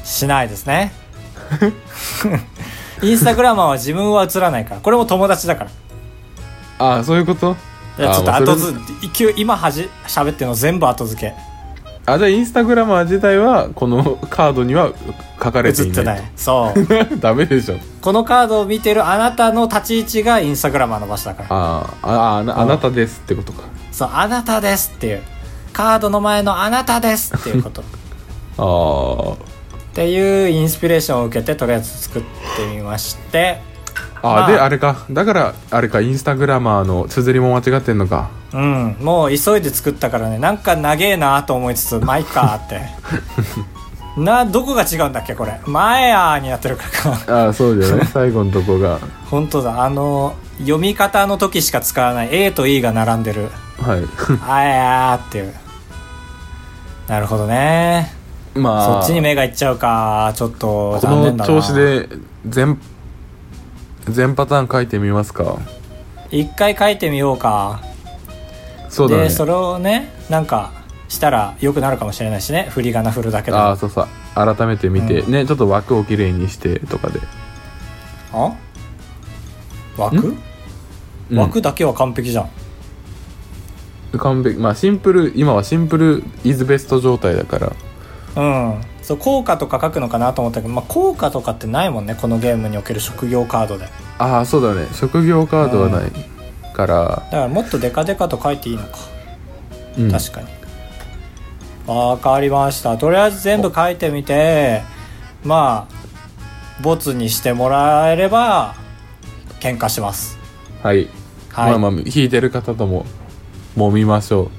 [0.03, 0.91] しないですね。
[3.01, 4.81] インスタグラマーは自分は映らないから。
[4.81, 5.69] これも友達だから。
[6.79, 7.55] ああそういうこと？
[7.97, 8.79] いや、ちょっと後付、
[9.13, 11.33] 勢い今はじ、喋ってるの全部後付け。
[12.13, 14.91] あじゃあインスタグラマー自体はこの カードには
[15.41, 16.31] 書かれていない映ってない。
[16.35, 16.95] そう。
[17.19, 21.47] ダメでしょこのカードを見てるあなたの立ち位置がインスタグラマーの場所だから。
[21.51, 25.21] あーあああなあなたですってことかそう、あなたですっていう。
[25.73, 27.81] カードの前のあなたですっていうこと。
[27.83, 27.85] っ
[28.57, 33.61] あていうインスピレーションを受けてとりあえず作ってみまして。
[34.21, 38.95] ああ、まあであれかだからあれかインスタグラマーの綴りも間違ってんのかうん。
[39.01, 42.81] もう急いで作ったからね、なんか長えなと思いつつ、まあいっかって。
[44.19, 45.59] な、どこが違うんだっけこれ。
[45.65, 47.45] 前やーになってるからか。
[47.45, 49.83] ああそうじゃない最後のとこが本当だ。
[49.83, 53.49] あの、読み方の時しか使わない A と E が並んでる。
[53.79, 54.03] はい
[54.47, 55.53] あやーっていう。
[57.07, 58.13] なるほどね。
[58.55, 60.33] まあそっちに目がいっちゃうか。
[60.35, 61.47] ちょっとこの残念だな。
[61.47, 62.09] 調子で
[62.47, 62.79] 全
[64.09, 65.57] 全パターン書いてみますか
[66.31, 67.81] 一回書いてみようか。
[68.89, 69.23] そうだね。
[69.23, 70.71] で、それをね、なんか、
[71.07, 72.67] したら良くなるかもしれないしね。
[72.69, 73.63] 振り仮名振るだけでも。
[73.63, 74.07] ああそうそう。
[74.35, 77.19] 改めて見て、ねちょっと枠をきれいにしてとかで。
[78.31, 78.53] あ？
[79.97, 80.37] 枠？
[81.31, 81.37] うん。
[81.37, 82.49] 枠だけは完璧じゃん。
[84.19, 84.59] 完璧。
[84.59, 87.71] まあシンプル今はシンプルイズベスト状態だから。
[88.35, 88.81] うん。
[89.01, 93.85] そう効果とか書くのかなと思ったけど、まあ、効果とかってないもんねこのゲームにおける職業カードで。
[93.85, 94.87] だああそうだね。
[94.93, 96.11] 職業カードはない
[96.79, 97.27] から。
[97.29, 98.97] からもっとデカデカと書いていいのか。
[99.97, 100.11] うん。
[100.11, 100.47] 確かに。
[101.87, 102.97] わかりました。
[102.97, 104.83] とりあえず全部書いてみて
[105.43, 108.75] まあボツにしてもらえれば
[109.59, 110.37] 喧嘩します。
[110.83, 111.09] はい、
[111.49, 113.05] はい、まあまあ弾いてる方とも
[113.75, 114.51] 揉みましょ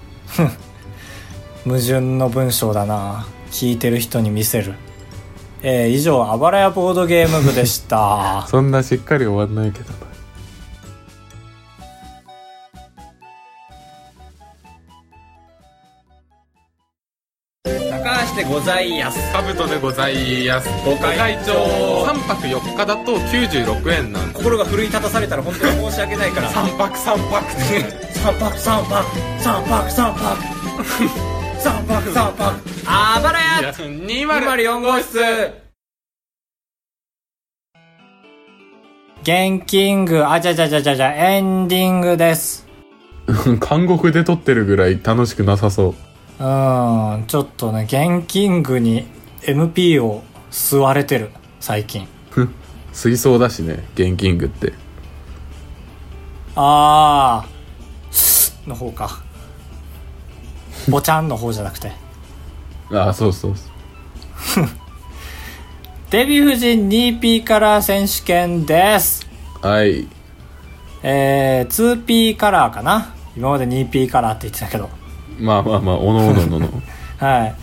[1.64, 3.26] 矛盾の文章だな。
[3.52, 4.74] 聞いてる人に見せる。
[5.62, 8.44] えー、以上あばらやボードゲーム部でした。
[8.46, 10.09] う そんなしっかり終わんないけどな
[18.40, 19.32] でございやす。
[19.34, 20.68] カブトでございます。
[20.82, 21.52] ご会長。
[22.06, 26.50] 3泊4日だと96円なんで心が奮い立たされたら本当に申し訳ないから。
[26.50, 27.52] 3泊3泊。
[28.14, 29.04] 三泊三泊。
[29.40, 30.42] 三泊三泊。
[31.60, 32.60] 三泊 三泊。
[32.86, 33.72] あばらや。
[33.72, 35.20] 204号室。
[39.22, 41.12] 現キングあじゃじゃじゃじゃじゃ。
[41.12, 42.66] エンディングです。
[43.60, 46.09] 韓国で撮ってるぐらい楽しくなさそう
[46.40, 49.06] うーんちょっとね現キングに
[49.42, 52.08] MP を吸われてる最近。
[52.30, 52.54] ふん
[52.92, 54.72] 水槽だしねゲンキングって。
[56.56, 59.22] あーの方か。
[60.88, 61.92] ボチャンの方じゃなくて。
[62.90, 64.68] ああそうそうそう。
[66.10, 69.28] デヴィ夫人 2P カラー選手権です。
[69.60, 70.08] はい。
[71.02, 73.14] えー、2P カラーかな。
[73.36, 74.88] 今まで 2P カラーって言ってたけど
[75.40, 76.68] まあまあまあおのおののの。
[77.18, 77.54] はい、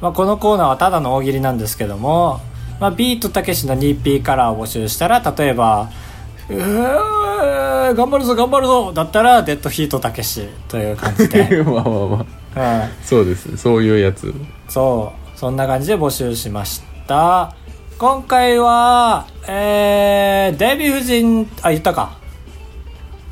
[0.00, 2.40] まあ、このコーナーはただの大喜利なんですけども、
[2.80, 5.90] まあ、ビートたけしの 2P カラーを募集したら例えば
[6.48, 12.60] 「うー頑張るぞ頑張るぞ」だったらデッドヒートたけしという感じで、 まあまあまあ。
[12.60, 13.46] はい、そうです。
[13.46, 14.32] ねそういうやつ。
[14.68, 15.38] そう。
[15.38, 17.54] そんな感じで募集しました。
[17.98, 22.16] 今回はえー、デヴィ夫人あ言ったか。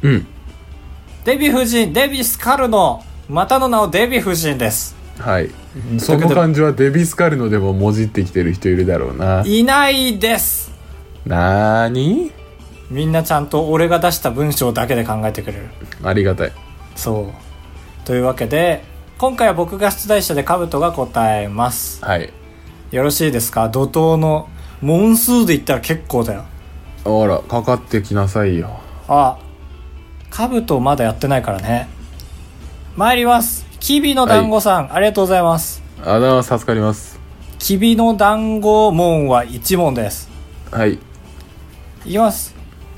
[0.03, 0.27] うん。
[1.25, 4.97] デヴィ夫人デヴィスカルのまたの名をデヴィ夫人です。
[5.19, 5.51] はい。
[5.99, 9.43] その感じはデビスカルノでももじってきてる人いるだろうな。
[9.47, 10.73] いないです。
[11.25, 12.33] なーに？
[12.91, 15.69] みんなちゃんと俺が出した文章だけで考えてくれる。
[16.03, 16.53] ありがたい。
[16.97, 18.07] そう。
[18.07, 18.85] というわけで
[19.19, 22.05] 今回は僕が出題者でカブトが答えます。
[22.05, 22.33] はい。
[22.91, 23.69] よろしいですか？
[23.69, 24.49] 怒涛の
[24.81, 26.45] 問数で言ったら結構だよ。
[27.05, 28.81] あらかかってきなさいよ。
[29.09, 29.39] あ
[30.29, 31.89] カブトまだやってないからね
[32.97, 33.67] 参ります。
[33.81, 35.83] きびの団子さん、ありがとうございます。
[36.05, 37.19] あだは助かります。
[37.59, 40.29] きびの団子門は1問です。
[40.71, 40.99] はい。
[42.05, 42.55] いきます。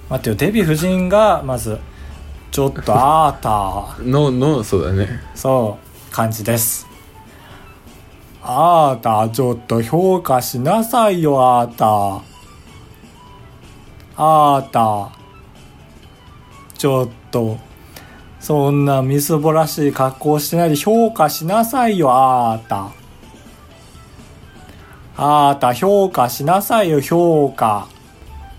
[0.08, 0.34] 待ってよ。
[0.36, 1.78] デヴィ夫人がまず
[2.50, 5.20] ちょっとあーた ののそうだね。
[5.34, 5.78] そ
[6.10, 6.12] う。
[6.14, 6.86] 感じです。
[8.42, 12.22] あーたちょっと評価しなさいよあーた
[14.16, 15.10] あーた
[16.76, 17.58] ちょっと
[18.44, 22.90] そんなみすぼらしい格好してないで評価しなさいよあーた
[25.16, 27.88] あーた評価しなさいよ評価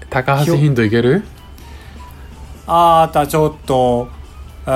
[0.09, 1.23] 高橋ヒントいける？
[2.65, 4.07] あーたちょっと、
[4.65, 4.69] え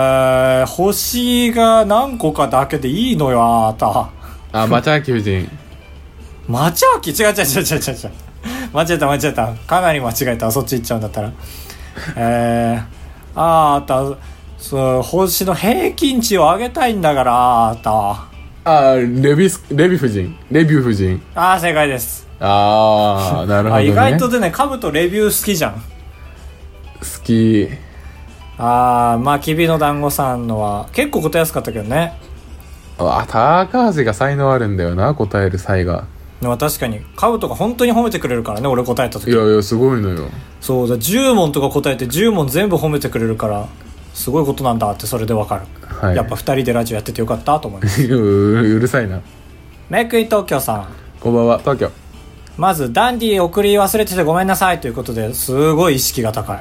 [0.63, 4.11] ー、星が何個かだけでいいのよ、あーた。
[4.51, 5.49] あ町明夫人
[6.47, 8.11] 町明違う違う違う違う違う違う。
[8.73, 9.47] 間違えた間違えた。
[9.65, 10.51] かなり間違えた。
[10.51, 11.31] そっち行っちゃうんだったら。
[12.15, 12.83] えー、
[13.35, 14.17] あーた、
[14.59, 18.27] そう、星の平均値を上げたいんだから、あーた。
[18.65, 20.35] あレビスレビ夫人？
[20.51, 21.21] レビュー夫人？
[21.33, 22.27] あー正解です。
[22.39, 25.73] ああなるほどあ、ね意外とでね、カブとレビュー好きじゃん。
[25.73, 25.79] 好
[27.23, 27.69] き。
[28.57, 32.19] あー、まあ、きびの団子さんのは、結構答えやすかったけどね。
[32.97, 36.05] あ高橋が才能あるんだよな答える才が。
[36.41, 39.31] でも確かに、カブとか本当に褒めてくれるからね、俺答えた時。
[39.31, 40.27] いやいやすごいのよ。
[40.59, 43.69] そうだ10問とか答えて10問全部褒めてくれるから
[44.13, 46.15] すごいことなんだってそれでわかる、はい。
[46.15, 48.03] やっぱ2人でラジオやっててよかったと思います。
[48.03, 48.15] う
[48.75, 49.21] うるさいな。
[49.89, 50.87] メイクイン東京さん。
[51.19, 51.59] こんばんは。
[51.59, 51.91] 東京。
[52.57, 56.59] まずダンディ送り忘れててごめんなさいということですごい意識が高い。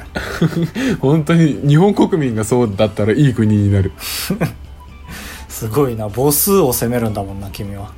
[1.01, 3.93] 本当に日本国民がそうだったらいい国になる。
[5.49, 7.91] すごいな母数を責めるんだもんな君は。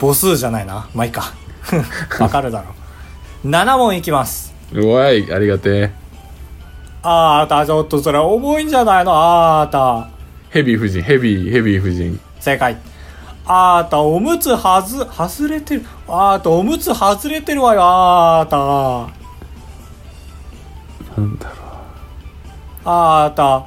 [0.00, 0.88] 母数じゃないな。
[0.94, 1.32] まあいいか。
[2.18, 2.74] わかるだろ
[3.44, 3.48] う。
[3.48, 4.52] 7問いきます。
[4.72, 6.01] うわいありがてえ
[7.04, 9.10] あーたちょっとそれ重いんじゃないの？
[9.14, 10.08] あーた。
[10.50, 12.20] ヘビー夫人ヘビーヘビー夫人。
[12.38, 12.76] 正解。
[13.44, 15.84] あーたおむつはず外れてる。
[16.06, 18.56] あーたおむつ外れてるわよあーた。
[21.20, 21.54] なんだろ
[22.84, 23.66] あーた。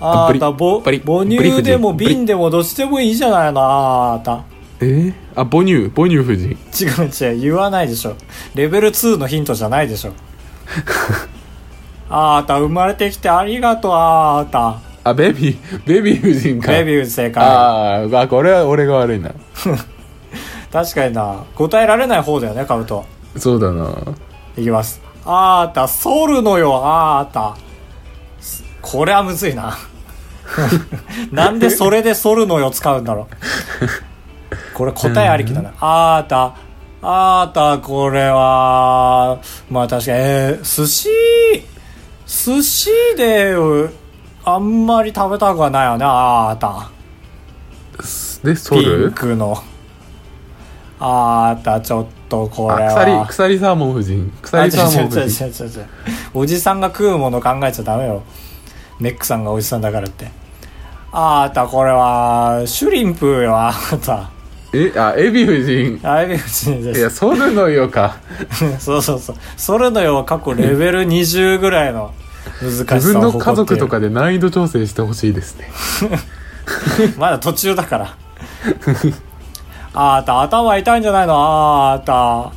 [0.00, 0.92] あーたぼ母
[1.26, 3.60] 乳でも瓶でもどっちでもいいじゃないの？
[3.62, 4.42] あーた。
[4.80, 6.50] えー、あ母乳母乳夫人。
[6.50, 6.54] 違
[7.04, 8.14] う違う言わないでしょ。
[8.54, 10.12] レベル2のヒントじゃないでしょ
[12.10, 14.80] あーた生まれてきてありがとうあーた。
[15.04, 16.72] あベビーベビー夫人か。
[16.72, 19.30] ベビー正解あーあこれは俺が悪いな。
[20.72, 21.44] 確かにな。
[21.54, 23.04] 答えられない方だよねカブト。
[23.36, 23.94] そうだな。
[24.56, 25.00] いきます。
[25.24, 27.56] あーた反るのよあーた。
[28.80, 29.76] これはむずいな。
[31.30, 34.74] なんでそれで反るのよ使うんだろう。
[34.74, 35.72] これ答えありきだな。
[35.80, 36.54] あーた。
[37.02, 39.38] あーたこれは
[39.70, 41.08] まあ確かにえー、寿司？
[42.28, 43.54] 寿司で
[44.44, 46.90] あんまり食べたくはないよねあーた。
[48.44, 49.56] でソピンルクの。
[51.00, 53.22] あーたちょっとこれは。
[53.22, 54.30] あ鎖鎖サーモン夫人。
[54.42, 55.86] 鎖サーモン夫人。
[56.34, 58.22] おじさんが食うもの考えちゃダメよ。
[59.00, 60.30] メックさんがおじさんだからって。
[61.12, 64.30] あーたこれはシュリンプよあーた。
[64.74, 65.98] えあエビ夫人。
[66.02, 68.18] あれ別にでいやソルのよか。
[68.50, 69.36] す そうそうそう。
[69.56, 72.12] それのよは過去レベル20ぐらいの
[72.60, 75.70] 自分の家族とかで難易度調整してほしいですね。
[77.16, 78.16] まだ途中だから。
[79.94, 81.34] あーた頭痛いんじゃないの？
[81.92, 82.52] あーた。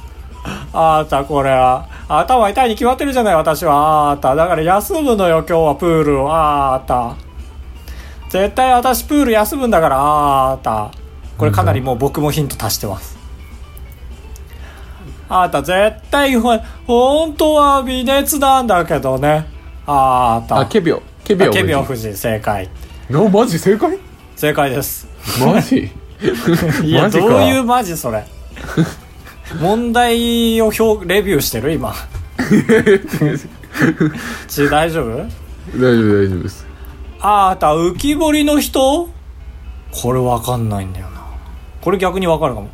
[0.73, 1.85] あーたこれは。
[2.09, 3.35] 頭痛いに決まってるじゃない？
[3.35, 4.11] 私は。
[4.11, 4.35] あーた。
[4.35, 6.27] だから休むのよ今日はプールを。
[6.33, 7.15] あーた。
[8.29, 9.97] 絶対私プール休むんだから。
[9.99, 10.91] あーた。
[11.37, 13.17] これかなりもう僕もヒント足してます。
[15.29, 19.47] あーた絶対ほ本当は微熱なんだけどね
[19.93, 20.59] あーた。
[20.59, 21.01] あケビオ。
[21.23, 22.15] ケビオケビオ夫人。
[22.15, 22.69] 正解。
[23.09, 23.97] のマジ正解？
[24.35, 25.05] 正解です。
[25.45, 25.91] マジ？
[26.85, 28.23] いやどういうマジそれ？
[29.59, 31.73] 問題を表レビューしてる？
[31.73, 31.93] 今。
[34.47, 35.17] ち大丈夫？
[35.17, 35.29] 大丈夫
[35.77, 35.81] 大
[36.29, 36.65] 丈夫です。
[37.19, 39.09] あーた浮き彫りの人？
[39.91, 41.21] これわかんないんだよな。
[41.81, 42.69] これ逆にわかるかも。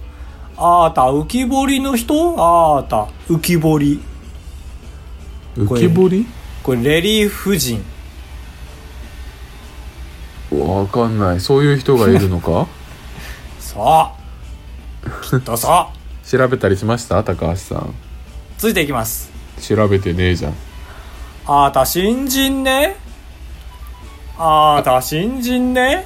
[0.58, 2.36] あーた浮き彫りの人？
[2.38, 4.00] あーた浮き彫り。
[5.58, 6.28] 浮き彫り？
[6.68, 7.82] これレリー夫人。
[10.52, 11.40] わかんない。
[11.40, 12.68] そういう人がいるのか？
[13.60, 14.12] そ
[15.06, 15.10] う。
[15.24, 15.98] きっとそう。
[16.30, 17.24] 調べたりしました？
[17.24, 17.94] 高橋さん。
[18.58, 19.30] ついていきます。
[19.62, 20.54] 調べてねえじゃん。
[21.46, 22.98] あーた新人ね。
[24.38, 26.06] あーた新人ね。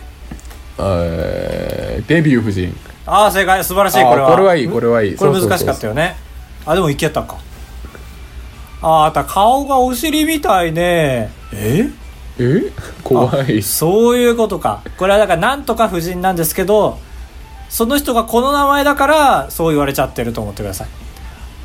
[0.78, 2.76] えーデビュー夫人。
[3.08, 3.64] ああ正解。
[3.64, 4.30] 素晴らしいこれは。
[4.32, 5.16] これはいいこれはいい。
[5.16, 6.16] これ難しかったよね。
[6.68, 7.38] あでもいけたか
[8.82, 11.32] ああた顔がお尻みたいね。
[11.54, 11.90] え？
[12.40, 12.72] え？
[13.04, 13.62] 怖い。
[13.62, 14.82] そういうことか。
[14.98, 16.98] これはだからなんとか夫人なんですけど
[17.70, 20.88] その人がこの名前だからそう言われちゃってると思ってください。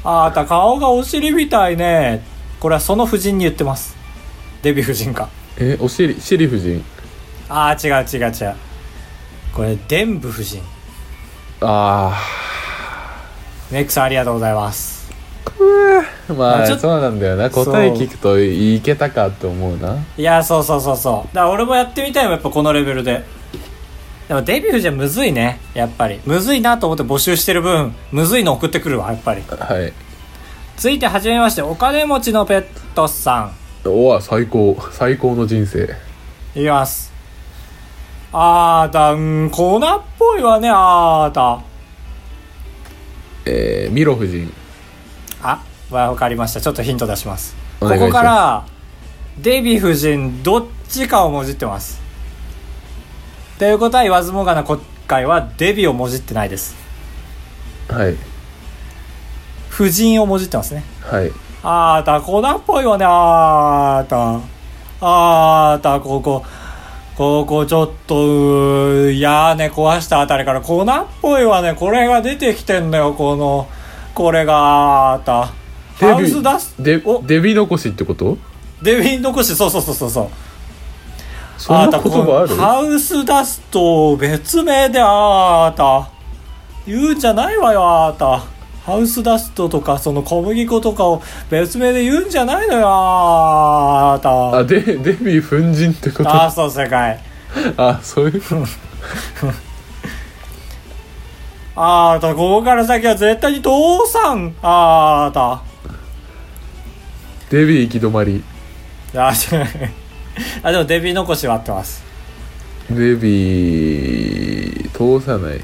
[0.05, 2.23] あーた顔がお尻みたいね。
[2.61, 3.97] これはその夫人に言ってます。
[4.63, 5.29] デヴィ夫人か。
[5.59, 5.79] え？
[5.81, 6.85] おしりシリ夫人。
[7.49, 8.55] ああ違う違う違う。
[9.55, 10.61] これデンブ夫人。
[11.63, 12.21] あ
[13.71, 15.11] メイクさんありがとうございます。
[15.47, 16.05] あ
[16.37, 17.51] まああちょっとそうなんだよな。
[17.51, 19.97] 答え聞くといけたかって思うな。
[20.17, 21.35] いやそうそうそうそう。
[21.35, 23.25] だから俺もやってみたいもんやっぱこのレベルで。
[24.29, 26.21] でもデビューじゃむずいねやっぱり。
[26.27, 29.43] むずいなと思って募集してる分むずいの送ってくるわやっぱり。
[29.49, 29.93] はい。
[30.77, 33.51] 続いてはじめましてお金持ちのペットさ
[33.85, 33.89] ん。
[33.89, 34.77] おわ最高。
[34.91, 35.95] 最高の人生。
[36.57, 37.13] いきます。
[38.33, 41.61] あーたん粉っぽいわねあーた
[43.47, 44.66] えー、ミロ夫人あ
[45.91, 46.61] わかりました。
[46.61, 47.55] ちょっとヒント出します。
[47.81, 48.65] ここから
[49.39, 52.01] デヴィ夫人どっちかをもじってます。
[53.59, 56.75] ということは言わずもがな今回はデヴィをもじってないです。
[57.89, 58.17] はい。
[59.73, 60.83] 夫人をもじってますね。
[61.03, 61.31] はい。
[61.63, 63.05] あーた粉っぽいわね。
[63.07, 64.41] あーた。
[65.01, 66.45] あーたここ
[67.17, 71.75] ここちょっとうー屋根壊したあたりから粉っぽいわね。
[71.75, 73.69] これが出てきてんのよこの
[74.15, 75.53] これがあーた
[75.99, 77.23] ハウスダスデお？
[77.23, 78.37] デビ残しってこと？
[78.83, 79.55] デビン残し？
[79.57, 80.29] そうそうそうそうそう。
[81.59, 82.55] そんな言葉ある？
[82.57, 86.11] ハウスダストを別名であーた。
[86.87, 88.45] 言うんじゃないわよあーた。
[88.85, 91.21] ハウスダストとかその小麦粉とかを
[91.51, 94.59] 別名で言うんじゃないのよあーた。
[94.59, 96.29] あでデビ粉塵ってこと？
[96.31, 97.19] あーそう正解
[97.79, 98.43] あそういう
[101.75, 105.63] あーたここから先は絶対に父さんあーた
[107.51, 108.43] デビ行き止まり。
[109.15, 109.67] あ違う。
[110.63, 112.03] あでもデビ残しは合ってます。
[112.91, 115.61] デビ通さない。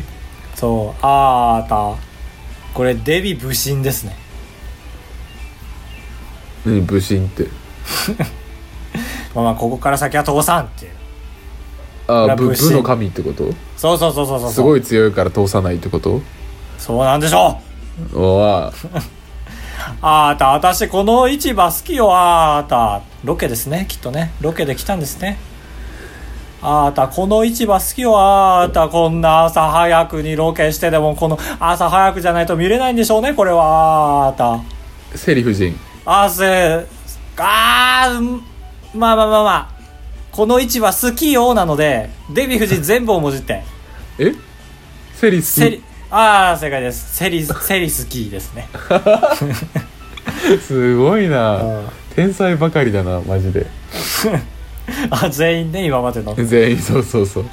[0.55, 0.99] そう。
[1.03, 1.97] あーた。
[2.75, 4.17] これデビ武神ですね。
[6.65, 7.47] 何武神って？
[9.35, 10.93] まあまあここから先は父さんっていう。
[12.07, 13.53] あー部武の神ってこと？
[13.77, 14.53] そうそうそうそうそう。
[14.53, 16.23] すごい強いから通さないってこと？
[16.79, 17.61] そうなんでしょ
[18.15, 18.19] う。
[18.19, 18.73] おわ
[20.01, 23.03] あーた私この市場好きよあーた。
[23.25, 24.33] ロケですねきっとね。
[24.41, 25.39] ロケで来たんですね。
[26.63, 28.89] あーたこの市場好きよあーた。
[28.89, 34.61] こんな朝早くにロケしてでもこの朝早くじゃないと見れないんでしょうねこれはあーた。
[35.19, 36.87] セリ夫人あせ
[37.37, 38.43] あーうん
[38.95, 39.69] まあまあまあまあ。
[40.33, 43.63] この市場好きよなのでデヴィ夫人全部をもじって。
[44.19, 44.33] え？
[45.15, 45.47] セリ好き？
[45.47, 45.83] セリ
[46.15, 47.17] ああ正解です。
[47.17, 48.69] セリセリ好きですね。
[50.61, 51.57] すごいな。
[51.57, 51.89] うん。
[52.15, 53.67] 天才ばかりだなマジで。
[55.11, 56.35] あ全員ね今までの。
[56.35, 57.45] 全員そうそうそう。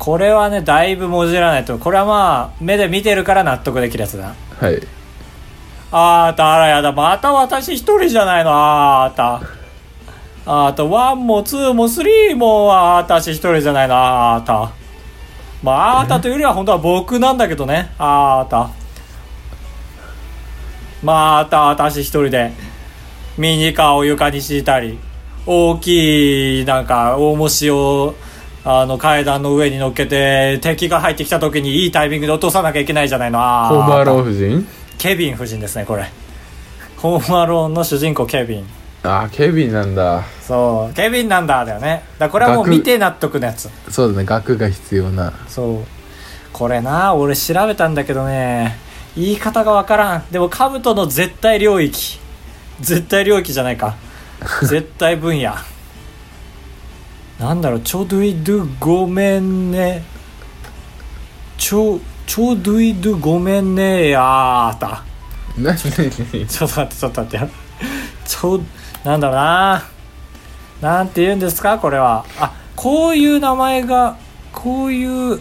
[0.00, 1.78] これはねだいぶもじらないと。
[1.78, 4.82] これはまあ目で見てるから納得できるやつだはい。
[5.92, 6.90] あーたあらやだ。
[6.90, 8.50] また私一人じゃないの。
[8.52, 9.34] あーた。
[10.44, 13.94] あーた1も2も3も私一人じゃないの。
[13.94, 14.72] あーた
[15.64, 17.94] まああーたというよりは本当は僕なんだけどね。
[17.98, 18.70] あーた。
[21.02, 22.52] また私一人で
[23.38, 24.98] ミニカーを床に敷いたり
[25.46, 28.14] 大きいなんか重しを
[28.62, 33.38] あの階段の上に乗っけて敵が入ってきた時にいいタイミングで落とさなきゃいけないじゃないの。
[33.40, 34.66] あーホームアローン夫人？
[34.98, 36.04] ケビン夫人ですねこれ。
[36.98, 38.66] ホームアローンの主人公ケビン
[39.06, 40.24] あーケビンなんだ。
[40.40, 42.04] そうケビンなんだだよね。
[42.18, 43.68] だからこれはもう見て納得のやつ。
[43.90, 45.32] そうだね額が必要な。
[45.46, 45.84] そう。
[46.54, 48.78] これな俺調べたんだけどね。
[49.14, 50.24] 言い方がわからん。
[50.30, 52.18] でも兜の絶対領域。
[52.80, 53.94] 絶対領域じゃないか。
[54.62, 55.52] 絶対分野。
[57.38, 60.02] なんだろうちょドゥイドゥごめんね。
[61.58, 64.08] ちょちょドゥイドゥごめんね。
[64.08, 65.02] やーた。
[65.58, 65.76] 何？
[65.76, 66.46] 何？
[66.46, 67.44] ちょっと待ってちょっと待って。
[67.44, 67.50] よ
[68.24, 68.60] ちょ
[69.04, 69.82] なんだろうな。
[70.80, 72.24] なんて言うんですかこれは。
[72.38, 74.16] あこういう名前が
[74.52, 75.40] こういう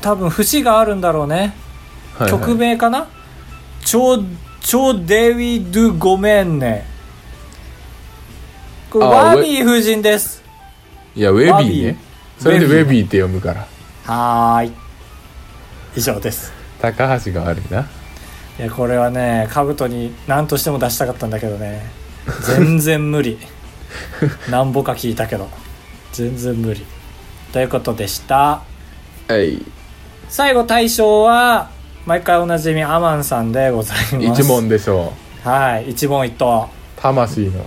[0.00, 1.54] 多分節があるんだろうね、
[2.16, 2.40] はいはい。
[2.40, 3.08] 曲名かな？
[3.84, 4.24] チョ
[4.60, 6.84] チョデビドゥごめんね
[8.90, 10.42] これあワビー夫人です。
[11.14, 11.84] いやウェビー。
[11.92, 13.66] ねーそれでウウェビーェビーって読むから。
[14.04, 14.72] はーい。
[15.96, 16.52] 以上です。
[16.80, 17.88] 高橋が悪いな。
[18.58, 21.97] いやこれはね兜に何としても出したかったんだけどね
[22.46, 23.38] 全然無理。
[24.50, 25.48] なんぼか聞いたけど。
[26.12, 26.84] 全然無理。
[27.52, 28.62] ということでした。
[29.28, 29.62] はい。
[30.28, 31.70] 最後大賞は
[32.06, 34.04] 毎回おなじみアマンさんでございま
[34.36, 34.42] す。
[34.42, 35.12] 一問でしょ
[35.42, 35.90] はい。
[35.90, 37.64] 一問一答う魂の。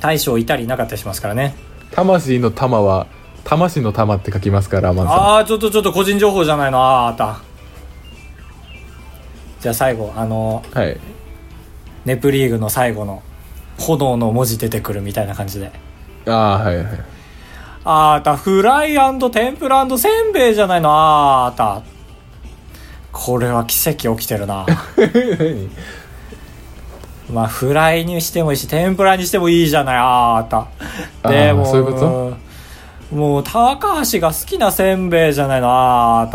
[0.00, 1.54] 大将いたりいなかったりしますからね。
[1.92, 3.06] 魂の玉は
[3.44, 6.78] 魂の玉って書きますからアマンさああちょっとちょっと個人情報じゃないの。
[6.82, 7.40] あーあった。
[9.60, 10.98] じゃあ最後あのんはい。
[12.04, 13.22] ネプリーグの最後の
[13.78, 15.72] 炎の文字出てくるみたいな感じで。
[16.26, 16.86] ああはいはい。
[17.84, 18.94] あーたフライ
[19.30, 20.88] 天ぷらせんべいじゃないの？
[20.90, 21.82] あーた
[23.12, 24.64] これは奇跡起きてるな。
[24.96, 25.70] 何？
[27.30, 29.96] まあフライにしてもいいし天ぷらにしてもいいじゃない？
[29.98, 30.66] あー
[31.22, 32.00] たでもそういうこ
[33.10, 33.14] と？
[33.14, 35.68] もう高橋が好きなせんべいじゃないの？
[35.70, 36.30] あー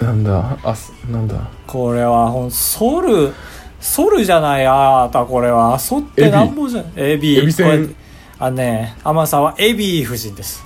[0.00, 0.56] たなんだ？
[0.62, 1.36] あすなんだ？
[1.66, 3.34] これはほんソル
[3.80, 4.66] ソルじゃない？
[4.66, 7.94] あーたこれはソってなんぼじゃんエビエビせんこれ
[8.38, 10.64] あね甘さんはエビ夫人です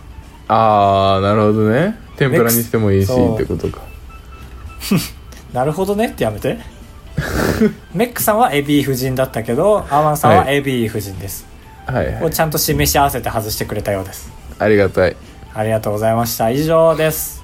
[0.49, 3.81] ああなるほどね天ぷらにしてもいいしってことか
[5.53, 6.59] なるほどねってやめて
[7.95, 11.47] メックさんはエビ夫人だったけどアマンさんはエビ夫人です、
[11.87, 15.17] はいはいこれちゃんと示し合わせて外してくれたようですありがたい
[15.53, 17.44] ありがとうございました以上です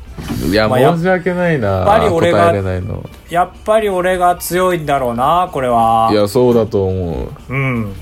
[0.50, 1.68] いや、まあ申し訳ないな。
[1.68, 2.54] やっぱり俺が
[3.30, 6.08] やっぱり俺が強いんだろうなこれは。
[6.12, 7.52] いやそうだと思う。
[7.52, 7.94] うん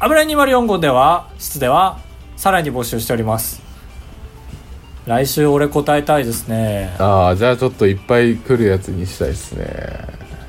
[0.00, 1.98] 油204号では室では
[2.36, 3.62] さらに募集しております。
[5.06, 6.94] 来週俺答えたいですね。
[6.98, 9.66] ああじゃあちょっといっぱい来るやつにしたいですね。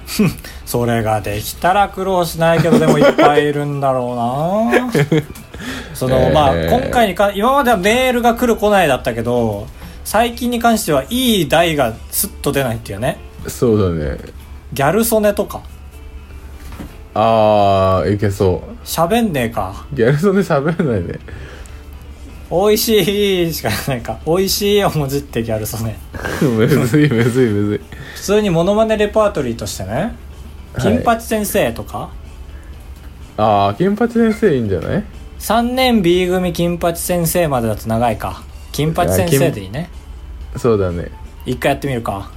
[0.66, 4.91] それができたら苦労しないけどでもいっぱいいるんだろうな。
[5.93, 6.34] その、えー。
[6.34, 9.68] まあ今回にか今まではメールが来る来ないだったけど
[10.10, 13.20] 最近に関してはいい題がスッと出ないっていうね。
[13.45, 14.18] そうだね。
[14.74, 15.62] ギャル曽根とか。
[17.14, 18.84] ああいけそう。
[18.84, 19.86] 喋んねえか。
[19.93, 21.20] ギャル曽根喋れないね。
[22.49, 24.20] 美味しいしかないか。
[24.26, 25.95] 美味しいをもじってギャル曽根。
[26.41, 27.82] むずいむずいむずい。
[28.16, 29.91] 普通にモノマネレパートリーとしてね。
[29.93, 30.10] は
[30.80, 30.82] い。
[30.82, 32.10] 金八先生とか、
[33.38, 35.03] ああ金八先生いいんじゃない
[35.39, 38.41] ？3年 B 組金八先生までだと長いか。
[38.72, 39.99] 金八先生でいいね
[40.58, 41.10] そうだね。
[41.45, 42.32] 一回やってみるか。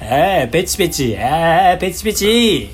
[0.00, 1.12] えー、ペチペチ。
[1.12, 2.70] えー、ペチペチ。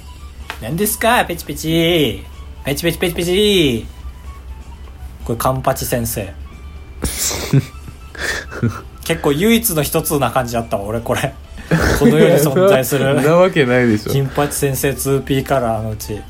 [0.62, 1.24] 何ですか？
[1.24, 2.22] ペチペチ。
[2.64, 3.86] ペチペチペチペチ。
[5.24, 6.32] これカンパチ先生。
[9.04, 11.34] 結構唯一の一つな感じだったわ俺これ。
[11.98, 13.14] この世に存在する。
[13.22, 14.12] なわけないでしょ。
[14.12, 16.20] 金八先生 2P カラーのうち。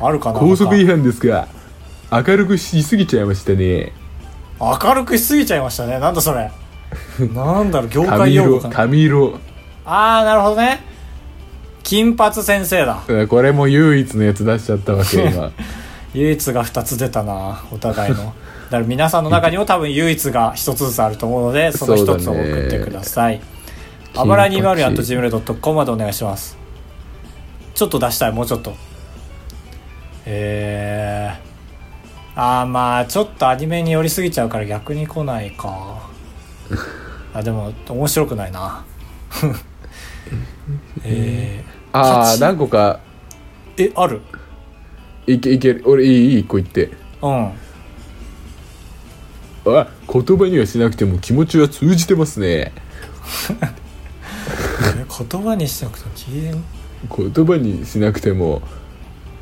[0.00, 1.46] あるかな高速違反ですが
[2.10, 3.92] 明るくしすぎちゃいましたね。
[4.60, 5.98] 明るくしすぎちゃいましたね。
[5.98, 6.50] なんだそれ
[7.34, 8.74] なんだろう業界用語かな。
[8.74, 9.38] 髪色
[9.84, 10.80] ああなるほどね。
[11.82, 13.02] 金髪先生だ。
[13.28, 15.50] これも唯一のやつ出しちゃったわけ今。
[16.14, 18.16] 唯一が2つ出たなお互いの。
[18.16, 18.34] だか
[18.78, 23.40] ら皆さんの中にも多分唯一が1つずつあると思うのでその1つを送ってください。
[24.14, 26.56] あばら 204.gmail.com までお願いします。
[27.74, 28.74] ちょっと出したいもうちょっと。
[30.24, 36.08] えー、あーまあちょっとアニメに寄りすぎちゃうから逆に来ないか
[37.34, 38.84] あでも面白くないな。
[41.04, 42.40] えああ八？
[42.40, 43.00] 何個か。
[43.76, 44.20] ー、えある？
[45.26, 45.82] いけいける。
[45.86, 46.90] 俺いいいい一個言って。
[47.22, 47.52] うん。
[49.64, 52.72] あ言葉にはしなくても気持ちは通じてますね。
[54.98, 56.64] え言葉にしておくと消えん？
[57.34, 58.62] 言葉にしなくても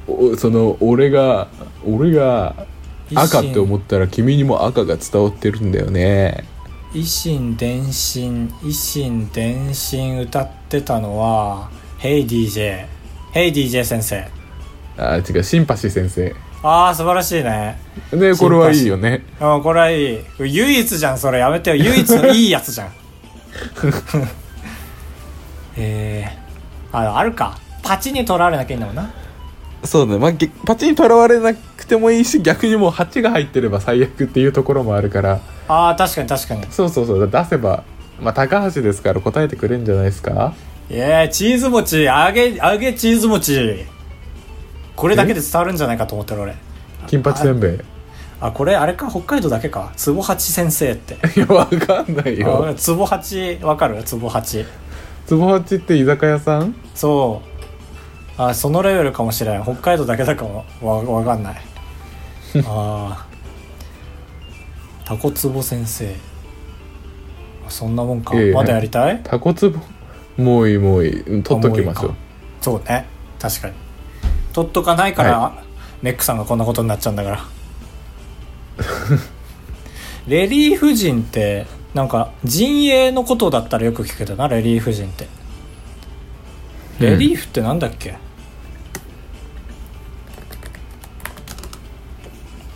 [0.07, 1.49] おその俺が
[1.87, 2.67] 俺が
[3.15, 6.45] 赤って思ったら君にも赤が伝わってるんだよね
[6.93, 11.71] 維新伝心維新伝心歌ってたのは
[12.01, 12.87] 「Hey DJ」
[13.33, 14.29] 「Hey DJ 先生。
[14.99, 17.79] あ違うシンパシー先生」ああ素晴らしいね。
[18.13, 19.25] ねこれはいいよね。
[19.41, 20.19] うんこれはいい。
[20.41, 21.39] 唯一じゃんそれ。
[21.39, 21.77] やめてよ。
[21.77, 22.89] 唯一のいいやつじゃん。
[25.79, 27.57] えー、ああるか。
[27.83, 29.11] パチに取られなきゃいいんだもんな。
[29.85, 35.41] そうね、まあ、げパチにとらわれなくてもいいし逆にもう8が入ってれば最悪っていうところもあるから
[35.73, 36.67] ああ確かに確かに。
[36.71, 37.85] そうそうそう出せば
[38.21, 40.53] まあ高橋ですから答えてくれるんじゃないですか？
[40.91, 43.87] いやチーズ餅揚げ揚げチーズ餅。
[44.97, 46.55] これだけで伝わるんじゃないかと思ってる俺。
[47.07, 47.79] 金八せんべい。
[48.41, 49.09] あこれあれか？
[49.11, 49.93] 北海道だけか？
[50.05, 51.15] 壺八先生って。
[51.39, 52.67] いやわかんないよ。
[52.69, 54.03] あ壺八わかる？
[54.11, 54.67] 壺八。
[55.27, 56.75] つぼ八って居酒屋さん？
[56.95, 57.41] そ
[58.39, 58.43] う。
[58.43, 59.63] あそのレベルかもしれん。
[59.63, 60.65] 北海道だけだかも。
[60.83, 61.57] わわかんない。
[62.67, 63.30] あー
[65.11, 66.15] タコツボ先生。
[67.69, 68.53] そんなもんか、ええ。
[68.53, 69.21] まだやりたい？
[69.25, 69.81] タコツボ
[70.41, 71.21] もういいもういい。
[71.23, 72.15] うん取っときましょう
[72.61, 73.07] そうね。
[73.41, 73.75] 確かに。
[74.53, 75.65] 取っとかないから、
[76.01, 77.45] メックさんがこんなことになっちゃうんだから。
[80.29, 85.27] レリーフ人ってなんか陣営のことだったらよく聞くけどなレリーフ人って。
[87.01, 88.11] レリーフってなんだっけ、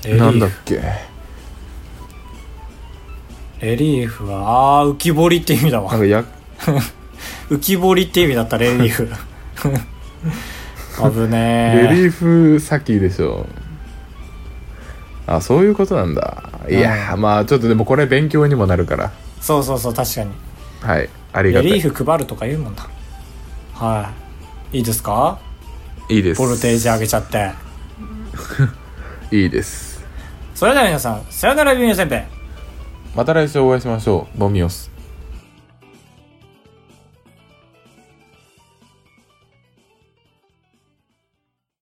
[0.02, 1.13] レリーフなんだっけ？
[3.64, 5.90] レリーフはあー浮き彫りって意味だわ。
[5.92, 6.24] なんかや
[7.48, 9.08] 浮き彫りって意味だったレリーフ。
[11.12, 11.88] 危ねえ。
[11.90, 13.46] レリーフ先でしょ。
[15.26, 16.44] あそういうことなんだ。
[16.68, 19.10] いやまあちょっとでもこれ勉強にもなるから。
[19.40, 20.30] そうそうそう確かに。
[20.82, 21.70] はいありがたい。
[21.70, 22.86] レリーフ配るとか言うもんだ。
[23.72, 24.10] は
[24.72, 24.78] い。
[24.78, 25.38] いいですか？
[26.10, 26.38] いいです。
[26.38, 27.50] ボルテージ上げちゃって。
[29.34, 30.04] いいです。
[30.54, 32.20] それでは皆さんさよならビューせんべい
[33.14, 34.38] また来週お会いしましょう。
[34.38, 34.93] ボミオス